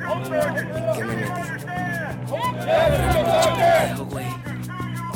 ¿Qué 0.00 1.04
me 4.04 4.39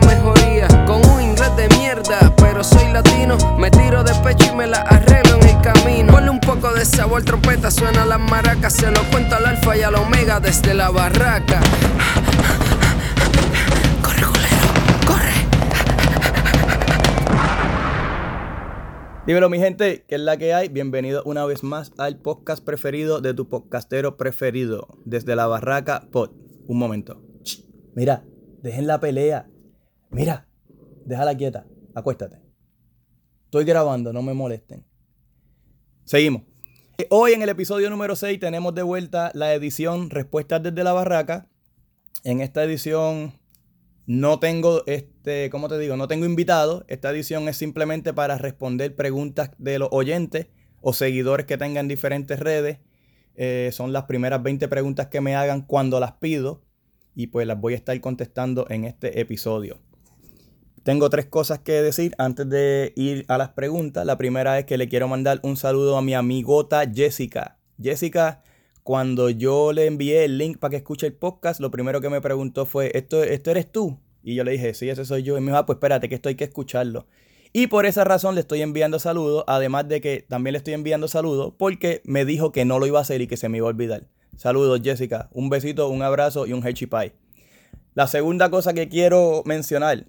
mejoría, 0.00 0.68
con 0.86 1.04
un 1.10 1.20
inglés 1.20 1.54
de 1.56 1.68
mierda, 1.76 2.34
pero 2.36 2.62
soy 2.62 2.92
latino, 2.92 3.36
me 3.58 3.70
tiro 3.70 4.02
de 4.02 4.12
pecho 4.22 4.52
y 4.52 4.56
me 4.56 4.66
la 4.66 4.78
arreglo 4.78 5.36
en 5.36 5.48
el 5.48 5.60
camino. 5.60 6.12
Ponle 6.12 6.30
un 6.30 6.40
poco 6.40 6.72
de 6.72 6.84
sabor, 6.84 7.22
trompeta, 7.22 7.70
suena 7.70 8.04
las 8.04 8.20
maracas, 8.20 8.74
se 8.74 8.90
lo 8.90 9.02
cuento 9.10 9.36
al 9.36 9.46
alfa 9.46 9.76
y 9.76 9.82
al 9.82 9.94
omega 9.94 10.40
desde 10.40 10.74
la 10.74 10.90
barraca. 10.90 11.60
Corre, 14.02 14.22
culero, 14.22 15.06
corre. 15.06 15.32
Dímelo 19.26 19.48
mi 19.48 19.58
gente, 19.58 20.04
¿qué 20.06 20.14
es 20.14 20.20
la 20.20 20.36
que 20.36 20.54
hay? 20.54 20.68
Bienvenido 20.68 21.22
una 21.24 21.44
vez 21.46 21.62
más 21.62 21.92
al 21.98 22.18
podcast 22.18 22.64
preferido 22.64 23.20
de 23.20 23.34
tu 23.34 23.48
podcastero 23.48 24.16
preferido, 24.16 24.88
desde 25.04 25.34
la 25.36 25.46
barraca 25.46 26.08
pod. 26.12 26.30
Un 26.68 26.78
momento. 26.78 27.22
Mira, 27.94 28.24
dejen 28.62 28.86
la 28.86 29.00
pelea. 29.00 29.46
Mira, 30.10 30.46
déjala 31.04 31.36
quieta, 31.36 31.66
acuéstate. 31.94 32.38
Estoy 33.44 33.64
grabando, 33.64 34.12
no 34.12 34.22
me 34.22 34.34
molesten. 34.34 34.84
Seguimos. 36.04 36.42
Eh, 36.98 37.06
Hoy 37.10 37.32
en 37.32 37.42
el 37.42 37.48
episodio 37.48 37.90
número 37.90 38.16
6 38.16 38.38
tenemos 38.40 38.74
de 38.74 38.82
vuelta 38.82 39.30
la 39.34 39.52
edición 39.54 40.10
Respuestas 40.10 40.62
desde 40.62 40.84
la 40.84 40.92
barraca. 40.92 41.48
En 42.24 42.40
esta 42.40 42.64
edición 42.64 43.34
no 44.06 44.38
tengo, 44.38 44.82
este, 44.86 45.50
¿cómo 45.50 45.68
te 45.68 45.78
digo? 45.78 45.96
No 45.96 46.08
tengo 46.08 46.24
invitado. 46.24 46.84
Esta 46.88 47.10
edición 47.10 47.48
es 47.48 47.56
simplemente 47.56 48.14
para 48.14 48.38
responder 48.38 48.94
preguntas 48.94 49.50
de 49.58 49.78
los 49.78 49.88
oyentes 49.90 50.46
o 50.80 50.92
seguidores 50.92 51.46
que 51.46 51.58
tengan 51.58 51.88
diferentes 51.88 52.38
redes. 52.38 52.78
Eh, 53.34 53.70
son 53.72 53.92
las 53.92 54.04
primeras 54.04 54.42
20 54.42 54.68
preguntas 54.68 55.08
que 55.08 55.20
me 55.20 55.34
hagan 55.34 55.62
cuando 55.62 56.00
las 56.00 56.12
pido 56.12 56.62
y 57.14 57.26
pues 57.28 57.46
las 57.46 57.60
voy 57.60 57.74
a 57.74 57.76
estar 57.76 58.00
contestando 58.00 58.66
en 58.70 58.84
este 58.84 59.20
episodio. 59.20 59.80
Tengo 60.86 61.10
tres 61.10 61.26
cosas 61.26 61.58
que 61.58 61.82
decir 61.82 62.14
antes 62.16 62.48
de 62.48 62.92
ir 62.94 63.24
a 63.26 63.38
las 63.38 63.48
preguntas. 63.48 64.06
La 64.06 64.16
primera 64.16 64.56
es 64.56 64.66
que 64.66 64.78
le 64.78 64.88
quiero 64.88 65.08
mandar 65.08 65.40
un 65.42 65.56
saludo 65.56 65.96
a 65.96 66.00
mi 66.00 66.14
amigota 66.14 66.88
Jessica. 66.88 67.58
Jessica, 67.82 68.44
cuando 68.84 69.28
yo 69.28 69.72
le 69.72 69.86
envié 69.86 70.24
el 70.24 70.38
link 70.38 70.58
para 70.58 70.70
que 70.70 70.76
escuche 70.76 71.08
el 71.08 71.12
podcast, 71.12 71.58
lo 71.58 71.72
primero 71.72 72.00
que 72.00 72.08
me 72.08 72.20
preguntó 72.20 72.66
fue, 72.66 72.92
¿esto, 72.94 73.24
esto 73.24 73.50
eres 73.50 73.72
tú? 73.72 73.98
Y 74.22 74.36
yo 74.36 74.44
le 74.44 74.52
dije, 74.52 74.74
sí, 74.74 74.88
ese 74.88 75.04
soy 75.04 75.24
yo. 75.24 75.36
Y 75.36 75.40
me 75.40 75.46
dijo, 75.46 75.56
ah, 75.56 75.66
pues 75.66 75.78
espérate, 75.78 76.08
que 76.08 76.14
esto 76.14 76.28
hay 76.28 76.36
que 76.36 76.44
escucharlo. 76.44 77.08
Y 77.52 77.66
por 77.66 77.84
esa 77.84 78.04
razón 78.04 78.36
le 78.36 78.42
estoy 78.42 78.62
enviando 78.62 79.00
saludos, 79.00 79.42
además 79.48 79.88
de 79.88 80.00
que 80.00 80.24
también 80.28 80.52
le 80.52 80.58
estoy 80.58 80.74
enviando 80.74 81.08
saludos 81.08 81.52
porque 81.58 82.00
me 82.04 82.24
dijo 82.24 82.52
que 82.52 82.64
no 82.64 82.78
lo 82.78 82.86
iba 82.86 83.00
a 83.00 83.02
hacer 83.02 83.20
y 83.20 83.26
que 83.26 83.36
se 83.36 83.48
me 83.48 83.58
iba 83.58 83.66
a 83.66 83.70
olvidar. 83.70 84.04
Saludos, 84.36 84.82
Jessica. 84.84 85.30
Un 85.32 85.50
besito, 85.50 85.88
un 85.88 86.02
abrazo 86.02 86.46
y 86.46 86.52
un 86.52 86.64
hechi 86.64 86.86
pie. 86.86 87.14
La 87.94 88.06
segunda 88.06 88.50
cosa 88.50 88.72
que 88.72 88.88
quiero 88.88 89.42
mencionar, 89.46 90.06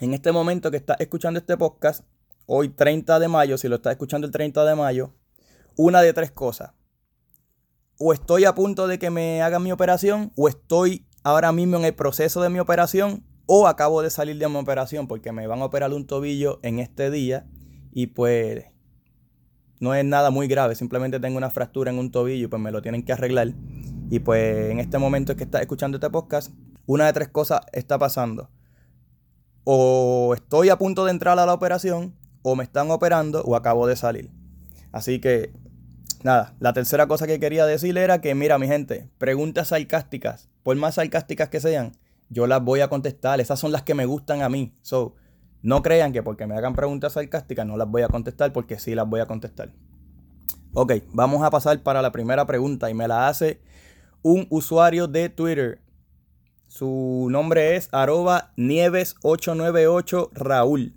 en 0.00 0.14
este 0.14 0.32
momento 0.32 0.70
que 0.70 0.76
estás 0.76 0.98
escuchando 1.00 1.38
este 1.38 1.56
podcast, 1.56 2.04
hoy 2.46 2.68
30 2.68 3.18
de 3.18 3.28
mayo, 3.28 3.58
si 3.58 3.68
lo 3.68 3.76
estás 3.76 3.92
escuchando 3.92 4.26
el 4.26 4.32
30 4.32 4.64
de 4.64 4.74
mayo, 4.74 5.14
una 5.76 6.02
de 6.02 6.12
tres 6.12 6.30
cosas. 6.30 6.72
O 7.98 8.12
estoy 8.12 8.44
a 8.44 8.54
punto 8.54 8.86
de 8.86 8.98
que 8.98 9.10
me 9.10 9.42
hagan 9.42 9.62
mi 9.62 9.72
operación, 9.72 10.32
o 10.36 10.48
estoy 10.48 11.06
ahora 11.22 11.52
mismo 11.52 11.76
en 11.76 11.84
el 11.84 11.94
proceso 11.94 12.42
de 12.42 12.50
mi 12.50 12.58
operación, 12.58 13.24
o 13.46 13.68
acabo 13.68 14.02
de 14.02 14.10
salir 14.10 14.38
de 14.38 14.48
mi 14.48 14.56
operación 14.56 15.06
porque 15.06 15.32
me 15.32 15.46
van 15.46 15.60
a 15.60 15.64
operar 15.64 15.92
un 15.92 16.06
tobillo 16.06 16.58
en 16.62 16.80
este 16.80 17.10
día 17.10 17.46
y 17.92 18.08
pues 18.08 18.66
no 19.78 19.94
es 19.94 20.04
nada 20.04 20.30
muy 20.30 20.48
grave, 20.48 20.74
simplemente 20.74 21.20
tengo 21.20 21.38
una 21.38 21.50
fractura 21.50 21.90
en 21.90 21.98
un 21.98 22.10
tobillo 22.10 22.44
y 22.44 22.48
pues 22.48 22.60
me 22.60 22.72
lo 22.72 22.82
tienen 22.82 23.04
que 23.04 23.12
arreglar. 23.12 23.54
Y 24.10 24.20
pues 24.20 24.70
en 24.70 24.80
este 24.80 24.98
momento 24.98 25.36
que 25.36 25.44
estás 25.44 25.62
escuchando 25.62 25.96
este 25.96 26.10
podcast, 26.10 26.52
una 26.86 27.06
de 27.06 27.12
tres 27.12 27.28
cosas 27.28 27.60
está 27.72 27.98
pasando. 27.98 28.50
O 29.68 30.32
estoy 30.32 30.68
a 30.68 30.78
punto 30.78 31.04
de 31.04 31.10
entrar 31.10 31.36
a 31.40 31.44
la 31.44 31.52
operación, 31.52 32.14
o 32.42 32.54
me 32.54 32.62
están 32.62 32.88
operando, 32.92 33.42
o 33.42 33.56
acabo 33.56 33.88
de 33.88 33.96
salir. 33.96 34.30
Así 34.92 35.20
que, 35.20 35.50
nada, 36.22 36.54
la 36.60 36.72
tercera 36.72 37.08
cosa 37.08 37.26
que 37.26 37.40
quería 37.40 37.66
decir 37.66 37.98
era 37.98 38.20
que, 38.20 38.32
mira, 38.36 38.58
mi 38.58 38.68
gente, 38.68 39.10
preguntas 39.18 39.68
sarcásticas, 39.68 40.48
por 40.62 40.76
más 40.76 40.94
sarcásticas 40.94 41.48
que 41.48 41.58
sean, 41.58 41.98
yo 42.28 42.46
las 42.46 42.62
voy 42.62 42.78
a 42.78 42.88
contestar. 42.88 43.40
Esas 43.40 43.58
son 43.58 43.72
las 43.72 43.82
que 43.82 43.94
me 43.94 44.06
gustan 44.06 44.42
a 44.42 44.48
mí. 44.48 44.72
So, 44.82 45.16
no 45.62 45.82
crean 45.82 46.12
que 46.12 46.22
porque 46.22 46.46
me 46.46 46.54
hagan 46.56 46.76
preguntas 46.76 47.14
sarcásticas 47.14 47.66
no 47.66 47.76
las 47.76 47.88
voy 47.88 48.02
a 48.02 48.08
contestar, 48.08 48.52
porque 48.52 48.78
sí 48.78 48.94
las 48.94 49.08
voy 49.08 49.18
a 49.18 49.26
contestar. 49.26 49.72
Ok, 50.74 50.92
vamos 51.12 51.42
a 51.42 51.50
pasar 51.50 51.82
para 51.82 52.02
la 52.02 52.12
primera 52.12 52.46
pregunta 52.46 52.88
y 52.88 52.94
me 52.94 53.08
la 53.08 53.26
hace 53.26 53.60
un 54.22 54.46
usuario 54.48 55.08
de 55.08 55.28
Twitter. 55.28 55.80
Su 56.76 57.28
nombre 57.30 57.74
es 57.74 57.88
arroba 57.90 58.52
nieves898 58.58 60.28
Raúl. 60.34 60.92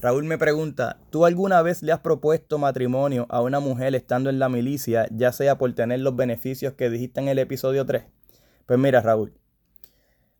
Raúl 0.00 0.22
me 0.22 0.38
pregunta, 0.38 1.00
¿tú 1.10 1.24
alguna 1.24 1.60
vez 1.60 1.82
le 1.82 1.90
has 1.90 1.98
propuesto 1.98 2.56
matrimonio 2.58 3.26
a 3.28 3.42
una 3.42 3.58
mujer 3.58 3.96
estando 3.96 4.30
en 4.30 4.38
la 4.38 4.48
milicia, 4.48 5.08
ya 5.10 5.32
sea 5.32 5.58
por 5.58 5.74
tener 5.74 5.98
los 5.98 6.14
beneficios 6.14 6.74
que 6.74 6.88
dijiste 6.88 7.18
en 7.18 7.26
el 7.26 7.40
episodio 7.40 7.84
3? 7.84 8.04
Pues 8.64 8.78
mira, 8.78 9.00
Raúl, 9.00 9.34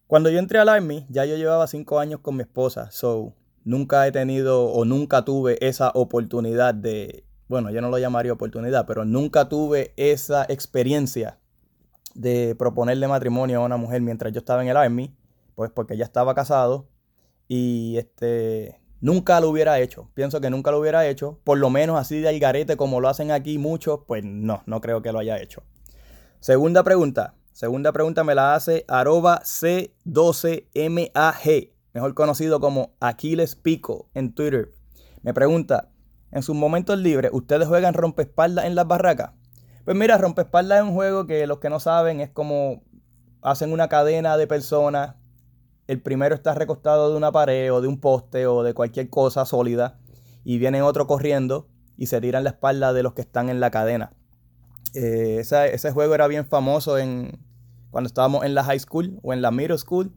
cuando 0.06 0.30
yo 0.30 0.38
entré 0.38 0.60
al 0.60 0.68
Army, 0.68 1.06
ya 1.08 1.24
yo 1.24 1.34
llevaba 1.34 1.66
5 1.66 1.98
años 1.98 2.20
con 2.20 2.36
mi 2.36 2.42
esposa, 2.42 2.92
so 2.92 3.34
nunca 3.64 4.06
he 4.06 4.12
tenido 4.12 4.66
o 4.66 4.84
nunca 4.84 5.24
tuve 5.24 5.58
esa 5.60 5.90
oportunidad 5.92 6.72
de, 6.72 7.24
bueno, 7.48 7.72
yo 7.72 7.80
no 7.80 7.90
lo 7.90 7.98
llamaría 7.98 8.32
oportunidad, 8.32 8.86
pero 8.86 9.04
nunca 9.04 9.48
tuve 9.48 9.92
esa 9.96 10.44
experiencia 10.48 11.40
de 12.14 12.54
proponerle 12.56 13.08
matrimonio 13.08 13.60
a 13.60 13.64
una 13.64 13.76
mujer 13.76 14.00
mientras 14.00 14.32
yo 14.32 14.38
estaba 14.38 14.62
en 14.62 14.68
el 14.68 14.76
Army, 14.76 15.14
pues 15.54 15.70
porque 15.70 15.96
ya 15.96 16.04
estaba 16.04 16.34
casado 16.34 16.88
y 17.48 17.96
este 17.98 18.80
nunca 19.00 19.40
lo 19.40 19.50
hubiera 19.50 19.80
hecho. 19.80 20.10
Pienso 20.14 20.40
que 20.40 20.50
nunca 20.50 20.70
lo 20.70 20.78
hubiera 20.78 21.06
hecho, 21.06 21.40
por 21.44 21.58
lo 21.58 21.70
menos 21.70 21.98
así 21.98 22.20
de 22.20 22.28
algarete 22.28 22.76
como 22.76 23.00
lo 23.00 23.08
hacen 23.08 23.30
aquí 23.30 23.58
muchos, 23.58 24.00
pues 24.06 24.24
no, 24.24 24.62
no 24.66 24.80
creo 24.80 25.02
que 25.02 25.12
lo 25.12 25.18
haya 25.18 25.40
hecho. 25.40 25.62
Segunda 26.40 26.82
pregunta. 26.82 27.34
Segunda 27.52 27.92
pregunta 27.92 28.24
me 28.24 28.34
la 28.34 28.54
hace 28.54 28.84
arroba 28.88 29.42
C12MAG, 29.42 31.70
mejor 31.92 32.14
conocido 32.14 32.58
como 32.58 32.96
Aquiles 32.98 33.54
Pico 33.54 34.08
en 34.14 34.34
Twitter. 34.34 34.72
Me 35.22 35.32
pregunta, 35.32 35.92
en 36.32 36.42
sus 36.42 36.56
momentos 36.56 36.98
libres, 36.98 37.30
¿ustedes 37.32 37.68
juegan 37.68 37.94
rompespaldas 37.94 38.64
en 38.64 38.74
las 38.74 38.88
barracas? 38.88 39.34
Pues 39.84 39.96
mira, 39.96 40.16
rompespaldas 40.16 40.78
es 40.78 40.84
un 40.84 40.94
juego 40.94 41.26
que 41.26 41.46
los 41.46 41.58
que 41.58 41.68
no 41.68 41.78
saben 41.78 42.20
es 42.20 42.30
como 42.30 42.82
hacen 43.42 43.70
una 43.70 43.88
cadena 43.88 44.38
de 44.38 44.46
personas. 44.46 45.16
El 45.86 46.00
primero 46.00 46.34
está 46.34 46.54
recostado 46.54 47.10
de 47.10 47.16
una 47.18 47.30
pared 47.32 47.70
o 47.70 47.82
de 47.82 47.88
un 47.88 48.00
poste 48.00 48.46
o 48.46 48.62
de 48.62 48.72
cualquier 48.72 49.10
cosa 49.10 49.44
sólida 49.44 49.98
y 50.42 50.56
viene 50.56 50.80
otro 50.80 51.06
corriendo 51.06 51.68
y 51.98 52.06
se 52.06 52.20
tiran 52.22 52.44
la 52.44 52.50
espalda 52.50 52.94
de 52.94 53.02
los 53.02 53.12
que 53.12 53.20
están 53.20 53.50
en 53.50 53.60
la 53.60 53.70
cadena. 53.70 54.14
Eh, 54.94 55.40
ese 55.40 55.90
juego 55.90 56.14
era 56.14 56.28
bien 56.28 56.46
famoso 56.46 56.96
en, 56.96 57.44
cuando 57.90 58.08
estábamos 58.08 58.44
en 58.44 58.54
la 58.54 58.64
high 58.64 58.80
school 58.80 59.20
o 59.22 59.34
en 59.34 59.42
la 59.42 59.50
middle 59.50 59.76
school. 59.76 60.14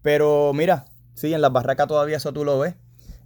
Pero 0.00 0.52
mira, 0.54 0.86
sí, 1.14 1.34
en 1.34 1.42
las 1.42 1.52
barracas 1.52 1.86
todavía 1.86 2.16
eso 2.16 2.32
tú 2.32 2.44
lo 2.44 2.58
ves. 2.58 2.76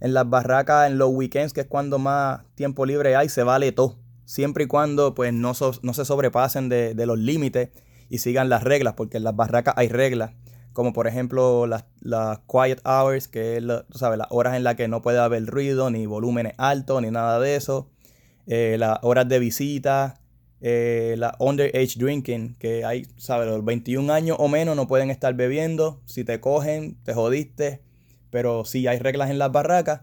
En 0.01 0.13
las 0.13 0.29
barracas, 0.29 0.89
en 0.89 0.97
los 0.97 1.11
weekends, 1.11 1.53
que 1.53 1.61
es 1.61 1.67
cuando 1.67 1.97
más 1.97 2.41
tiempo 2.55 2.85
libre 2.85 3.15
hay, 3.15 3.29
se 3.29 3.43
vale 3.43 3.71
todo. 3.71 3.99
Siempre 4.25 4.63
y 4.65 4.67
cuando 4.67 5.13
pues 5.13 5.33
no, 5.33 5.53
no 5.81 5.93
se 5.93 6.05
sobrepasen 6.05 6.69
de, 6.69 6.93
de 6.95 7.05
los 7.05 7.17
límites 7.19 7.69
y 8.09 8.19
sigan 8.19 8.49
las 8.49 8.63
reglas, 8.63 8.93
porque 8.95 9.17
en 9.17 9.23
las 9.23 9.35
barracas 9.35 9.73
hay 9.77 9.87
reglas. 9.89 10.31
Como 10.73 10.93
por 10.93 11.07
ejemplo 11.07 11.67
las, 11.67 11.83
quiet 12.47 12.79
hours, 12.85 13.27
que 13.27 13.57
es 13.57 13.63
la- 13.63 13.85
sabes, 13.93 14.17
las 14.17 14.27
horas 14.29 14.55
en 14.55 14.63
las 14.63 14.75
que 14.75 14.87
no 14.87 15.01
puede 15.01 15.19
haber 15.19 15.45
ruido, 15.45 15.89
ni 15.89 16.05
volúmenes 16.05 16.53
altos, 16.57 17.01
ni 17.01 17.11
nada 17.11 17.39
de 17.39 17.55
eso. 17.55 17.89
Eh, 18.47 18.77
las 18.79 18.99
horas 19.01 19.27
de 19.27 19.39
visita, 19.39 20.21
eh, 20.61 21.15
la 21.17 21.35
underage 21.39 21.95
drinking, 21.97 22.55
que 22.55 22.85
hay, 22.85 23.05
¿sabes? 23.17 23.47
Los 23.49 23.65
21 23.65 24.11
años 24.11 24.37
o 24.39 24.47
menos 24.47 24.75
no 24.77 24.87
pueden 24.87 25.09
estar 25.09 25.33
bebiendo. 25.33 26.01
Si 26.05 26.23
te 26.23 26.39
cogen, 26.39 26.97
te 27.03 27.13
jodiste. 27.13 27.81
Pero 28.29 28.63
sí 28.63 28.87
hay 28.87 28.97
reglas 28.99 29.29
en 29.29 29.39
las 29.39 29.51
barracas. 29.51 30.01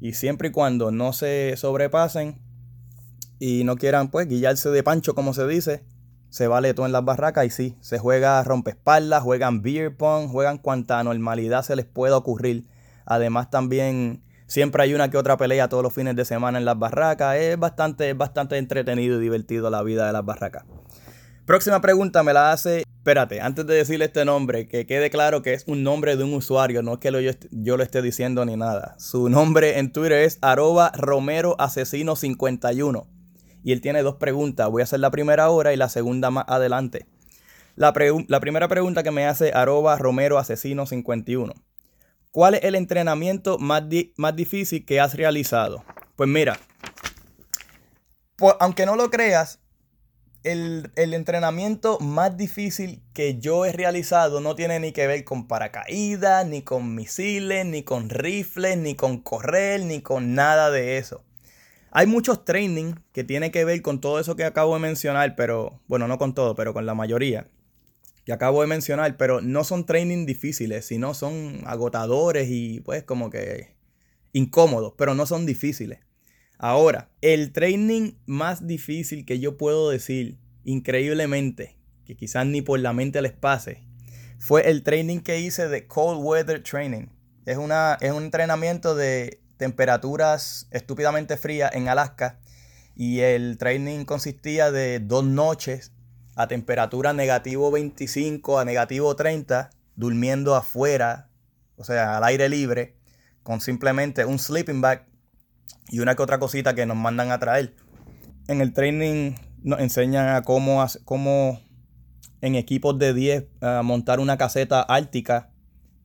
Y 0.00 0.12
siempre 0.14 0.48
y 0.48 0.50
cuando 0.52 0.90
no 0.90 1.12
se 1.12 1.54
sobrepasen 1.56 2.38
y 3.38 3.64
no 3.64 3.76
quieran, 3.76 4.08
pues, 4.08 4.28
guillarse 4.28 4.70
de 4.70 4.82
pancho, 4.82 5.14
como 5.14 5.34
se 5.34 5.46
dice, 5.46 5.84
se 6.30 6.48
vale 6.48 6.74
todo 6.74 6.86
en 6.86 6.92
las 6.92 7.04
barracas 7.04 7.46
y 7.46 7.50
sí, 7.50 7.76
se 7.80 7.98
juega 7.98 8.42
rompespaldas, 8.42 9.22
juegan 9.22 9.62
beer 9.62 9.96
pong, 9.96 10.28
juegan 10.28 10.58
cuanta 10.58 11.02
normalidad 11.02 11.62
se 11.62 11.76
les 11.76 11.86
pueda 11.86 12.16
ocurrir. 12.16 12.66
Además 13.04 13.50
también 13.50 14.22
siempre 14.46 14.82
hay 14.82 14.94
una 14.94 15.10
que 15.10 15.16
otra 15.16 15.36
pelea 15.36 15.68
todos 15.68 15.82
los 15.82 15.94
fines 15.94 16.16
de 16.16 16.24
semana 16.24 16.58
en 16.58 16.64
las 16.64 16.78
barracas. 16.78 17.36
Es 17.36 17.58
bastante, 17.58 18.10
es 18.10 18.18
bastante 18.18 18.58
entretenido 18.58 19.18
y 19.18 19.22
divertido 19.22 19.70
la 19.70 19.82
vida 19.82 20.06
de 20.06 20.12
las 20.12 20.24
barracas. 20.24 20.64
Próxima 21.44 21.80
pregunta 21.80 22.22
me 22.22 22.32
la 22.32 22.52
hace. 22.52 22.82
Espérate, 22.98 23.40
antes 23.40 23.64
de 23.66 23.74
decirle 23.74 24.06
este 24.06 24.24
nombre, 24.24 24.66
que 24.66 24.84
quede 24.84 25.10
claro 25.10 25.40
que 25.40 25.54
es 25.54 25.62
un 25.68 25.84
nombre 25.84 26.16
de 26.16 26.24
un 26.24 26.34
usuario, 26.34 26.82
no 26.82 26.94
es 26.94 26.98
que 26.98 27.12
yo, 27.12 27.30
yo, 27.52 27.76
lo 27.76 27.84
esté 27.84 28.02
diciendo 28.02 28.44
ni 28.44 28.56
nada. 28.56 28.96
Su 28.98 29.28
nombre 29.28 29.78
en 29.78 29.92
Twitter 29.92 30.24
es 30.24 30.38
arroba 30.42 30.90
romero 30.96 31.54
asesino 31.60 32.16
51 32.16 33.15
y 33.66 33.72
él 33.72 33.80
tiene 33.80 34.04
dos 34.04 34.14
preguntas. 34.14 34.70
Voy 34.70 34.82
a 34.82 34.84
hacer 34.84 35.00
la 35.00 35.10
primera 35.10 35.42
ahora 35.42 35.72
y 35.72 35.76
la 35.76 35.88
segunda 35.88 36.30
más 36.30 36.44
adelante. 36.46 37.04
La, 37.74 37.92
primera 37.92 38.68
pregunta 38.68 39.02
que 39.02 39.10
me 39.10 39.26
hace 39.26 39.50
arroba 39.52 39.98
romero 39.98 40.38
asesino 40.38 40.86
51. 40.86 41.52
¿Cuál 42.30 42.54
es 42.54 42.62
el 42.62 42.76
entrenamiento 42.76 43.58
más, 43.58 43.82
más 44.16 44.36
difícil 44.36 44.84
que 44.84 45.00
has 45.00 45.14
realizado? 45.14 45.82
Pues 46.14 46.28
mira, 46.28 46.60
aunque 48.60 48.86
no 48.86 48.94
lo 48.94 49.10
creas, 49.10 49.58
el, 50.44 50.92
el, 50.94 51.12
entrenamiento 51.12 51.98
más 51.98 52.36
difícil 52.36 53.02
que 53.14 53.40
yo 53.40 53.64
he 53.64 53.72
realizado 53.72 54.40
no 54.40 54.54
tiene 54.54 54.78
ni 54.78 54.92
que 54.92 55.08
ver 55.08 55.24
con 55.24 55.48
paracaídas, 55.48 56.46
ni 56.46 56.62
con 56.62 56.94
misiles, 56.94 57.66
ni 57.66 57.82
con 57.82 58.10
rifles, 58.10 58.78
ni 58.78 58.94
con 58.94 59.18
correr, 59.18 59.80
ni 59.80 60.02
con 60.02 60.36
nada 60.36 60.70
de 60.70 60.98
eso. 60.98 61.24
Hay 61.98 62.06
muchos 62.06 62.44
training 62.44 62.92
que 63.14 63.24
tiene 63.24 63.50
que 63.50 63.64
ver 63.64 63.80
con 63.80 64.02
todo 64.02 64.20
eso 64.20 64.36
que 64.36 64.44
acabo 64.44 64.74
de 64.74 64.80
mencionar, 64.80 65.34
pero 65.34 65.80
bueno, 65.88 66.06
no 66.06 66.18
con 66.18 66.34
todo, 66.34 66.54
pero 66.54 66.74
con 66.74 66.84
la 66.84 66.94
mayoría 66.94 67.48
que 68.26 68.34
acabo 68.34 68.60
de 68.60 68.66
mencionar, 68.66 69.16
pero 69.16 69.40
no 69.40 69.64
son 69.64 69.86
training 69.86 70.26
difíciles, 70.26 70.84
sino 70.84 71.14
son 71.14 71.62
agotadores 71.64 72.48
y 72.50 72.80
pues 72.80 73.02
como 73.02 73.30
que 73.30 73.76
incómodos, 74.34 74.92
pero 74.98 75.14
no 75.14 75.24
son 75.24 75.46
difíciles. 75.46 76.00
Ahora, 76.58 77.08
el 77.22 77.50
training 77.50 78.12
más 78.26 78.66
difícil 78.66 79.24
que 79.24 79.40
yo 79.40 79.56
puedo 79.56 79.88
decir, 79.88 80.36
increíblemente, 80.64 81.78
que 82.04 82.14
quizás 82.14 82.44
ni 82.44 82.60
por 82.60 82.78
la 82.78 82.92
mente 82.92 83.22
les 83.22 83.32
pase, 83.32 83.88
fue 84.38 84.68
el 84.68 84.82
training 84.82 85.20
que 85.20 85.40
hice 85.40 85.66
de 85.66 85.86
Cold 85.86 86.22
Weather 86.22 86.62
Training. 86.62 87.06
Es, 87.46 87.56
una, 87.56 87.96
es 88.02 88.12
un 88.12 88.24
entrenamiento 88.24 88.94
de 88.94 89.40
temperaturas 89.56 90.68
estúpidamente 90.70 91.36
frías 91.36 91.72
en 91.74 91.88
Alaska 91.88 92.38
y 92.94 93.20
el 93.20 93.58
training 93.58 94.04
consistía 94.04 94.70
de 94.70 95.00
dos 95.00 95.24
noches 95.24 95.92
a 96.34 96.48
temperatura 96.48 97.12
negativo 97.12 97.70
25 97.70 98.58
a 98.58 98.64
negativo 98.64 99.14
30, 99.16 99.70
durmiendo 99.96 100.54
afuera, 100.54 101.30
o 101.76 101.84
sea, 101.84 102.16
al 102.16 102.24
aire 102.24 102.48
libre, 102.48 102.96
con 103.42 103.60
simplemente 103.60 104.24
un 104.24 104.38
sleeping 104.38 104.80
bag 104.80 105.06
y 105.88 106.00
una 106.00 106.14
que 106.14 106.22
otra 106.22 106.38
cosita 106.38 106.74
que 106.74 106.86
nos 106.86 106.96
mandan 106.96 107.30
a 107.30 107.38
traer. 107.38 107.74
En 108.48 108.60
el 108.60 108.72
training 108.72 109.34
nos 109.62 109.80
enseñan 109.80 110.28
a 110.34 110.42
cómo, 110.42 110.84
cómo 111.04 111.60
en 112.40 112.54
equipos 112.54 112.98
de 112.98 113.14
10 113.14 113.46
montar 113.82 114.20
una 114.20 114.36
caseta 114.36 114.82
ártica 114.82 115.50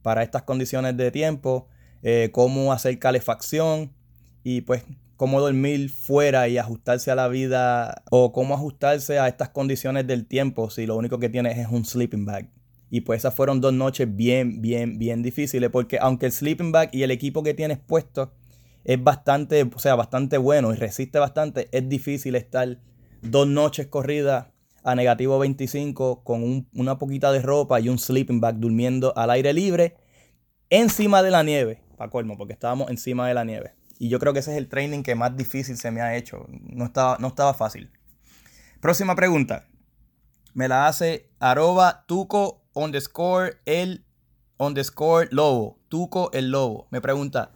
para 0.02 0.24
estas 0.24 0.44
condiciones 0.44 0.98
de 0.98 1.12
tiempo 1.12 1.68
eh, 2.04 2.30
cómo 2.32 2.74
hacer 2.74 2.98
calefacción 3.00 3.94
y 4.44 4.62
pues 4.62 4.84
cómo 5.22 5.40
dormir 5.40 5.92
fuera 5.92 6.48
y 6.48 6.58
ajustarse 6.58 7.12
a 7.12 7.16
la 7.16 7.28
vida 7.28 8.02
o 8.10 8.32
cómo 8.32 8.56
ajustarse 8.56 9.20
a 9.20 9.28
estas 9.28 9.50
condiciones 9.50 10.08
del 10.08 10.26
tiempo 10.26 10.72
si 10.72 10.88
lo 10.88 10.96
único 10.96 11.20
que 11.20 11.30
tienes 11.30 11.60
es 11.60 11.68
un 11.68 11.86
sleeping 11.86 12.26
bag. 12.26 12.50
Y 12.90 13.02
pues 13.02 13.20
esas 13.20 13.36
fueron 13.36 13.62
dos 13.62 13.72
noches 13.72 14.08
bien, 14.16 14.64
bien, 14.64 14.98
bien 14.98 15.22
difíciles 15.22 15.70
porque 15.70 16.00
aunque 16.02 16.26
el 16.26 16.32
sleeping 16.32 16.72
bag 16.72 16.90
y 16.92 17.04
el 17.04 17.12
equipo 17.12 17.44
que 17.44 17.54
tienes 17.54 17.78
puesto 17.78 18.34
es 18.84 19.02
bastante, 19.04 19.70
o 19.74 19.78
sea, 19.78 19.94
bastante 19.94 20.40
bueno 20.40 20.74
y 20.74 20.76
resiste 20.76 21.20
bastante, 21.20 21.70
es 21.72 21.88
difícil 21.88 22.36
estar 22.36 22.80
dos 23.22 23.48
noches 23.48 23.86
corridas 23.86 24.48
a 24.84 24.96
negativo 24.96 25.38
25 25.38 26.24
con 26.24 26.68
una 26.74 26.98
poquita 26.98 27.32
de 27.32 27.44
ropa 27.44 27.80
y 27.80 27.90
un 27.90 28.00
sleeping 28.00 28.42
bag 28.42 28.58
durmiendo 28.58 29.16
al 29.16 29.30
aire 29.30 29.54
libre 29.54 29.98
encima 30.72 31.22
de 31.22 31.30
la 31.30 31.44
nieve 31.44 31.84
colmo, 32.10 32.38
porque 32.38 32.54
estábamos 32.54 32.90
encima 32.90 33.28
de 33.28 33.34
la 33.34 33.44
nieve. 33.44 33.74
Y 34.00 34.10
yo 34.10 34.20
creo 34.20 34.34
que 34.34 34.40
ese 34.40 34.52
es 34.52 34.58
el 34.58 34.68
training 34.68 35.04
que 35.04 35.14
más 35.14 35.38
difícil 35.38 35.78
se 35.78 35.92
me 35.92 36.02
ha 36.02 36.16
hecho. 36.16 36.48
No 36.50 36.86
estaba, 36.86 37.18
no 37.20 37.28
estaba 37.28 37.54
fácil. 37.54 37.92
Próxima 38.80 39.16
pregunta. 39.16 39.68
Me 40.54 40.68
la 40.68 40.88
hace 40.88 41.30
arroba 41.40 42.04
tuco 42.08 42.64
underscore 42.74 43.58
el 43.66 44.04
underscore 44.58 45.30
lobo. 45.32 45.80
Tuco 45.88 46.32
el 46.34 46.50
lobo. 46.50 46.88
Me 46.90 47.00
pregunta, 47.00 47.52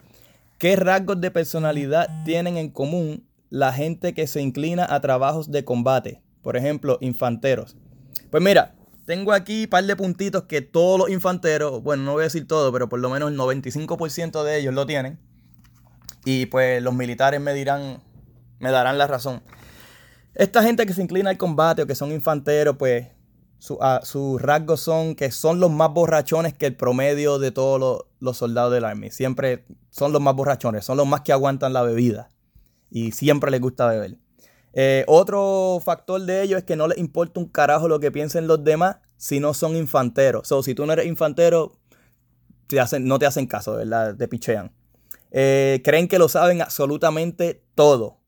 ¿qué 0.60 0.76
rasgos 0.76 1.20
de 1.20 1.32
personalidad 1.32 2.24
tienen 2.26 2.58
en 2.58 2.70
común 2.70 3.28
la 3.50 3.74
gente 3.74 4.14
que 4.14 4.28
se 4.28 4.42
inclina 4.42 4.86
a 4.88 5.00
trabajos 5.02 5.52
de 5.52 5.66
combate? 5.66 6.22
Por 6.42 6.58
ejemplo, 6.58 7.00
infanteros. 7.02 7.76
Pues 8.30 8.44
mira, 8.44 8.76
tengo 9.06 9.34
aquí 9.34 9.64
un 9.64 9.70
par 9.70 9.86
de 9.86 9.96
puntitos 9.96 10.44
que 10.44 10.62
todos 10.62 11.00
los 11.00 11.10
infanteros, 11.10 11.84
bueno, 11.84 12.04
no 12.04 12.14
voy 12.14 12.22
a 12.22 12.24
decir 12.26 12.48
todo, 12.48 12.72
pero 12.72 12.90
por 12.90 13.00
lo 13.00 13.10
menos 13.10 13.32
el 13.32 13.38
95% 13.38 14.44
de 14.44 14.58
ellos 14.58 14.74
lo 14.74 14.86
tienen. 14.86 15.20
Y 16.26 16.48
pues 16.48 16.82
los 16.82 16.94
militares 16.94 17.40
me 17.40 17.54
dirán, 17.54 18.02
me 18.60 18.72
darán 18.72 18.98
la 18.98 19.06
razón. 19.06 19.44
Esta 20.34 20.64
gente 20.64 20.86
que 20.86 20.94
se 20.94 21.04
inclina 21.04 21.30
al 21.30 21.38
combate 21.38 21.84
o 21.84 21.88
que 21.88 21.96
son 21.96 22.12
infanteros, 22.12 22.78
pues 22.78 23.08
sus 23.60 24.42
rasgos 24.42 24.82
son 24.82 25.16
que 25.16 25.32
son 25.32 25.60
los 25.60 25.72
más 25.72 25.92
borrachones 25.92 26.54
que 26.54 26.66
el 26.66 26.76
promedio 26.76 27.40
de 27.40 27.52
todos 27.52 28.06
los 28.20 28.38
soldados 28.38 28.74
del 28.74 28.86
Army. 28.86 29.12
Siempre 29.12 29.66
son 29.92 30.12
los 30.12 30.22
más 30.22 30.36
borrachones, 30.36 30.84
son 30.84 30.98
los 30.98 31.08
más 31.08 31.22
que 31.22 31.32
aguantan 31.32 31.74
la 31.74 31.84
bebida. 31.84 32.30
Y 32.90 33.12
siempre 33.12 33.52
les 33.52 33.62
gusta 33.62 33.88
beber. 33.88 34.18
Eh, 34.78 35.06
otro 35.08 35.82
factor 35.84 36.22
de 36.22 36.44
ello 36.44 36.58
es 36.58 36.66
que 36.66 36.76
no 36.76 36.88
les 36.90 36.98
importa 36.98 37.40
un 37.40 37.48
carajo 37.48 37.88
lo 37.88 38.02
que 38.02 38.12
piensen 38.12 38.46
los 38.46 38.62
demás 38.64 38.98
si 39.16 39.40
no 39.40 39.54
son 39.54 39.76
infanteros. 39.76 40.52
O 40.52 40.62
si 40.62 40.76
tú 40.76 40.86
no 40.86 40.94
eres 40.94 41.06
infantero, 41.06 41.80
te 42.68 42.80
hacen, 42.82 43.06
no 43.06 43.18
te 43.18 43.26
hacen 43.26 43.48
caso, 43.48 43.76
¿verdad? 43.76 44.16
Te 44.16 44.28
pichean. 44.28 44.74
Eh, 45.32 45.82
creen 45.84 46.10
que 46.10 46.20
lo 46.20 46.28
saben 46.28 46.62
absolutamente 46.62 47.64
todo. 47.74 48.20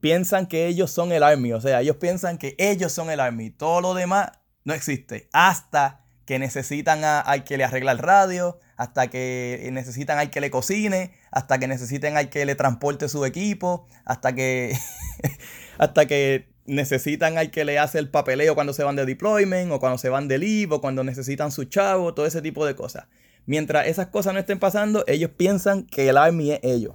Piensan 0.00 0.46
que 0.46 0.68
ellos 0.68 0.90
son 0.90 1.12
el 1.12 1.22
army, 1.22 1.52
o 1.52 1.60
sea, 1.60 1.80
ellos 1.80 1.96
piensan 1.96 2.38
que 2.38 2.54
ellos 2.58 2.92
son 2.92 3.10
el 3.10 3.20
army. 3.20 3.50
Todo 3.50 3.80
lo 3.80 3.94
demás 3.94 4.30
no 4.64 4.72
existe. 4.72 5.28
Hasta 5.32 6.04
que 6.24 6.38
necesitan 6.38 7.04
a, 7.04 7.20
al 7.20 7.44
que 7.44 7.58
le 7.58 7.64
arregla 7.64 7.92
el 7.92 7.98
radio, 7.98 8.58
hasta 8.78 9.08
que 9.08 9.68
necesitan 9.72 10.18
al 10.18 10.30
que 10.30 10.40
le 10.40 10.50
cocine, 10.50 11.10
hasta 11.32 11.58
que 11.58 11.66
necesiten 11.66 12.16
al 12.16 12.30
que 12.30 12.46
le 12.46 12.54
transporte 12.54 13.08
su 13.08 13.24
equipo, 13.24 13.86
hasta 14.04 14.34
que 14.34 14.72
hasta 15.78 16.06
que 16.06 16.46
necesitan 16.64 17.38
al 17.38 17.50
que 17.50 17.64
le 17.64 17.78
hace 17.80 17.98
el 17.98 18.08
papeleo 18.08 18.54
cuando 18.54 18.72
se 18.72 18.84
van 18.84 18.94
de 18.94 19.04
deployment 19.04 19.72
o 19.72 19.80
cuando 19.80 19.98
se 19.98 20.08
van 20.08 20.28
de 20.28 20.38
leave 20.38 20.76
o 20.76 20.80
cuando 20.80 21.02
necesitan 21.02 21.50
su 21.50 21.64
chavo, 21.64 22.14
todo 22.14 22.24
ese 22.24 22.40
tipo 22.40 22.64
de 22.64 22.76
cosas. 22.76 23.06
Mientras 23.46 23.88
esas 23.88 24.06
cosas 24.08 24.32
no 24.32 24.38
estén 24.38 24.60
pasando, 24.60 25.02
ellos 25.08 25.32
piensan 25.36 25.82
que 25.82 26.08
el 26.08 26.16
Army 26.16 26.52
es 26.52 26.60
ellos. 26.62 26.94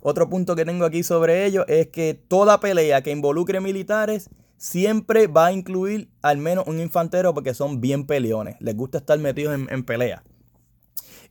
Otro 0.00 0.28
punto 0.28 0.54
que 0.56 0.66
tengo 0.66 0.84
aquí 0.84 1.02
sobre 1.02 1.46
ello 1.46 1.66
es 1.68 1.86
que 1.86 2.12
toda 2.12 2.60
pelea 2.60 3.02
que 3.02 3.12
involucre 3.12 3.60
militares 3.60 4.28
siempre 4.58 5.26
va 5.26 5.46
a 5.46 5.52
incluir 5.52 6.10
al 6.20 6.36
menos 6.36 6.66
un 6.66 6.80
infantero 6.80 7.32
porque 7.32 7.54
son 7.54 7.80
bien 7.80 8.06
peleones. 8.06 8.56
Les 8.60 8.76
gusta 8.76 8.98
estar 8.98 9.18
metidos 9.18 9.54
en, 9.54 9.68
en 9.70 9.84
pelea. 9.84 10.22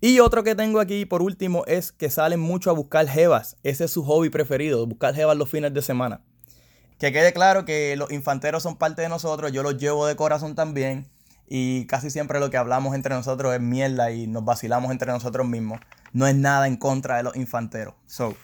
Y 0.05 0.19
otro 0.19 0.43
que 0.43 0.53
tengo 0.53 0.81
aquí 0.81 1.05
por 1.05 1.21
último 1.21 1.63
es 1.65 1.93
que 1.93 2.09
salen 2.09 2.41
mucho 2.41 2.69
a 2.69 2.73
buscar 2.73 3.07
jevas. 3.07 3.55
Ese 3.63 3.85
es 3.85 3.91
su 3.91 4.03
hobby 4.03 4.29
preferido, 4.29 4.85
buscar 4.85 5.15
jevas 5.15 5.37
los 5.37 5.49
fines 5.49 5.73
de 5.73 5.81
semana. 5.81 6.19
Que 6.99 7.13
quede 7.13 7.31
claro 7.31 7.63
que 7.63 7.95
los 7.95 8.11
infanteros 8.11 8.63
son 8.63 8.75
parte 8.75 9.01
de 9.01 9.07
nosotros, 9.07 9.53
yo 9.53 9.63
los 9.63 9.77
llevo 9.77 10.05
de 10.05 10.17
corazón 10.17 10.55
también. 10.55 11.07
Y 11.47 11.85
casi 11.85 12.09
siempre 12.09 12.41
lo 12.41 12.49
que 12.49 12.57
hablamos 12.57 12.95
entre 12.95 13.15
nosotros 13.15 13.53
es 13.53 13.61
mierda 13.61 14.11
y 14.11 14.27
nos 14.27 14.43
vacilamos 14.43 14.91
entre 14.91 15.09
nosotros 15.09 15.47
mismos. 15.47 15.79
No 16.11 16.27
es 16.27 16.35
nada 16.35 16.67
en 16.67 16.75
contra 16.75 17.15
de 17.15 17.23
los 17.23 17.37
infanteros. 17.37 17.93
So, 18.05 18.35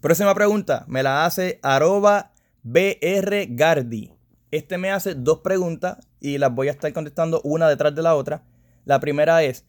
próxima 0.00 0.34
pregunta, 0.34 0.86
me 0.88 1.02
la 1.02 1.26
hace 1.26 1.60
arroba 1.62 2.32
brgardi. 2.62 4.14
Este 4.50 4.78
me 4.78 4.90
hace 4.90 5.14
dos 5.14 5.40
preguntas 5.40 5.98
y 6.20 6.38
las 6.38 6.54
voy 6.54 6.68
a 6.68 6.70
estar 6.70 6.90
contestando 6.94 7.42
una 7.44 7.68
detrás 7.68 7.94
de 7.94 8.00
la 8.00 8.14
otra. 8.14 8.44
La 8.86 8.98
primera 8.98 9.42
es, 9.42 9.66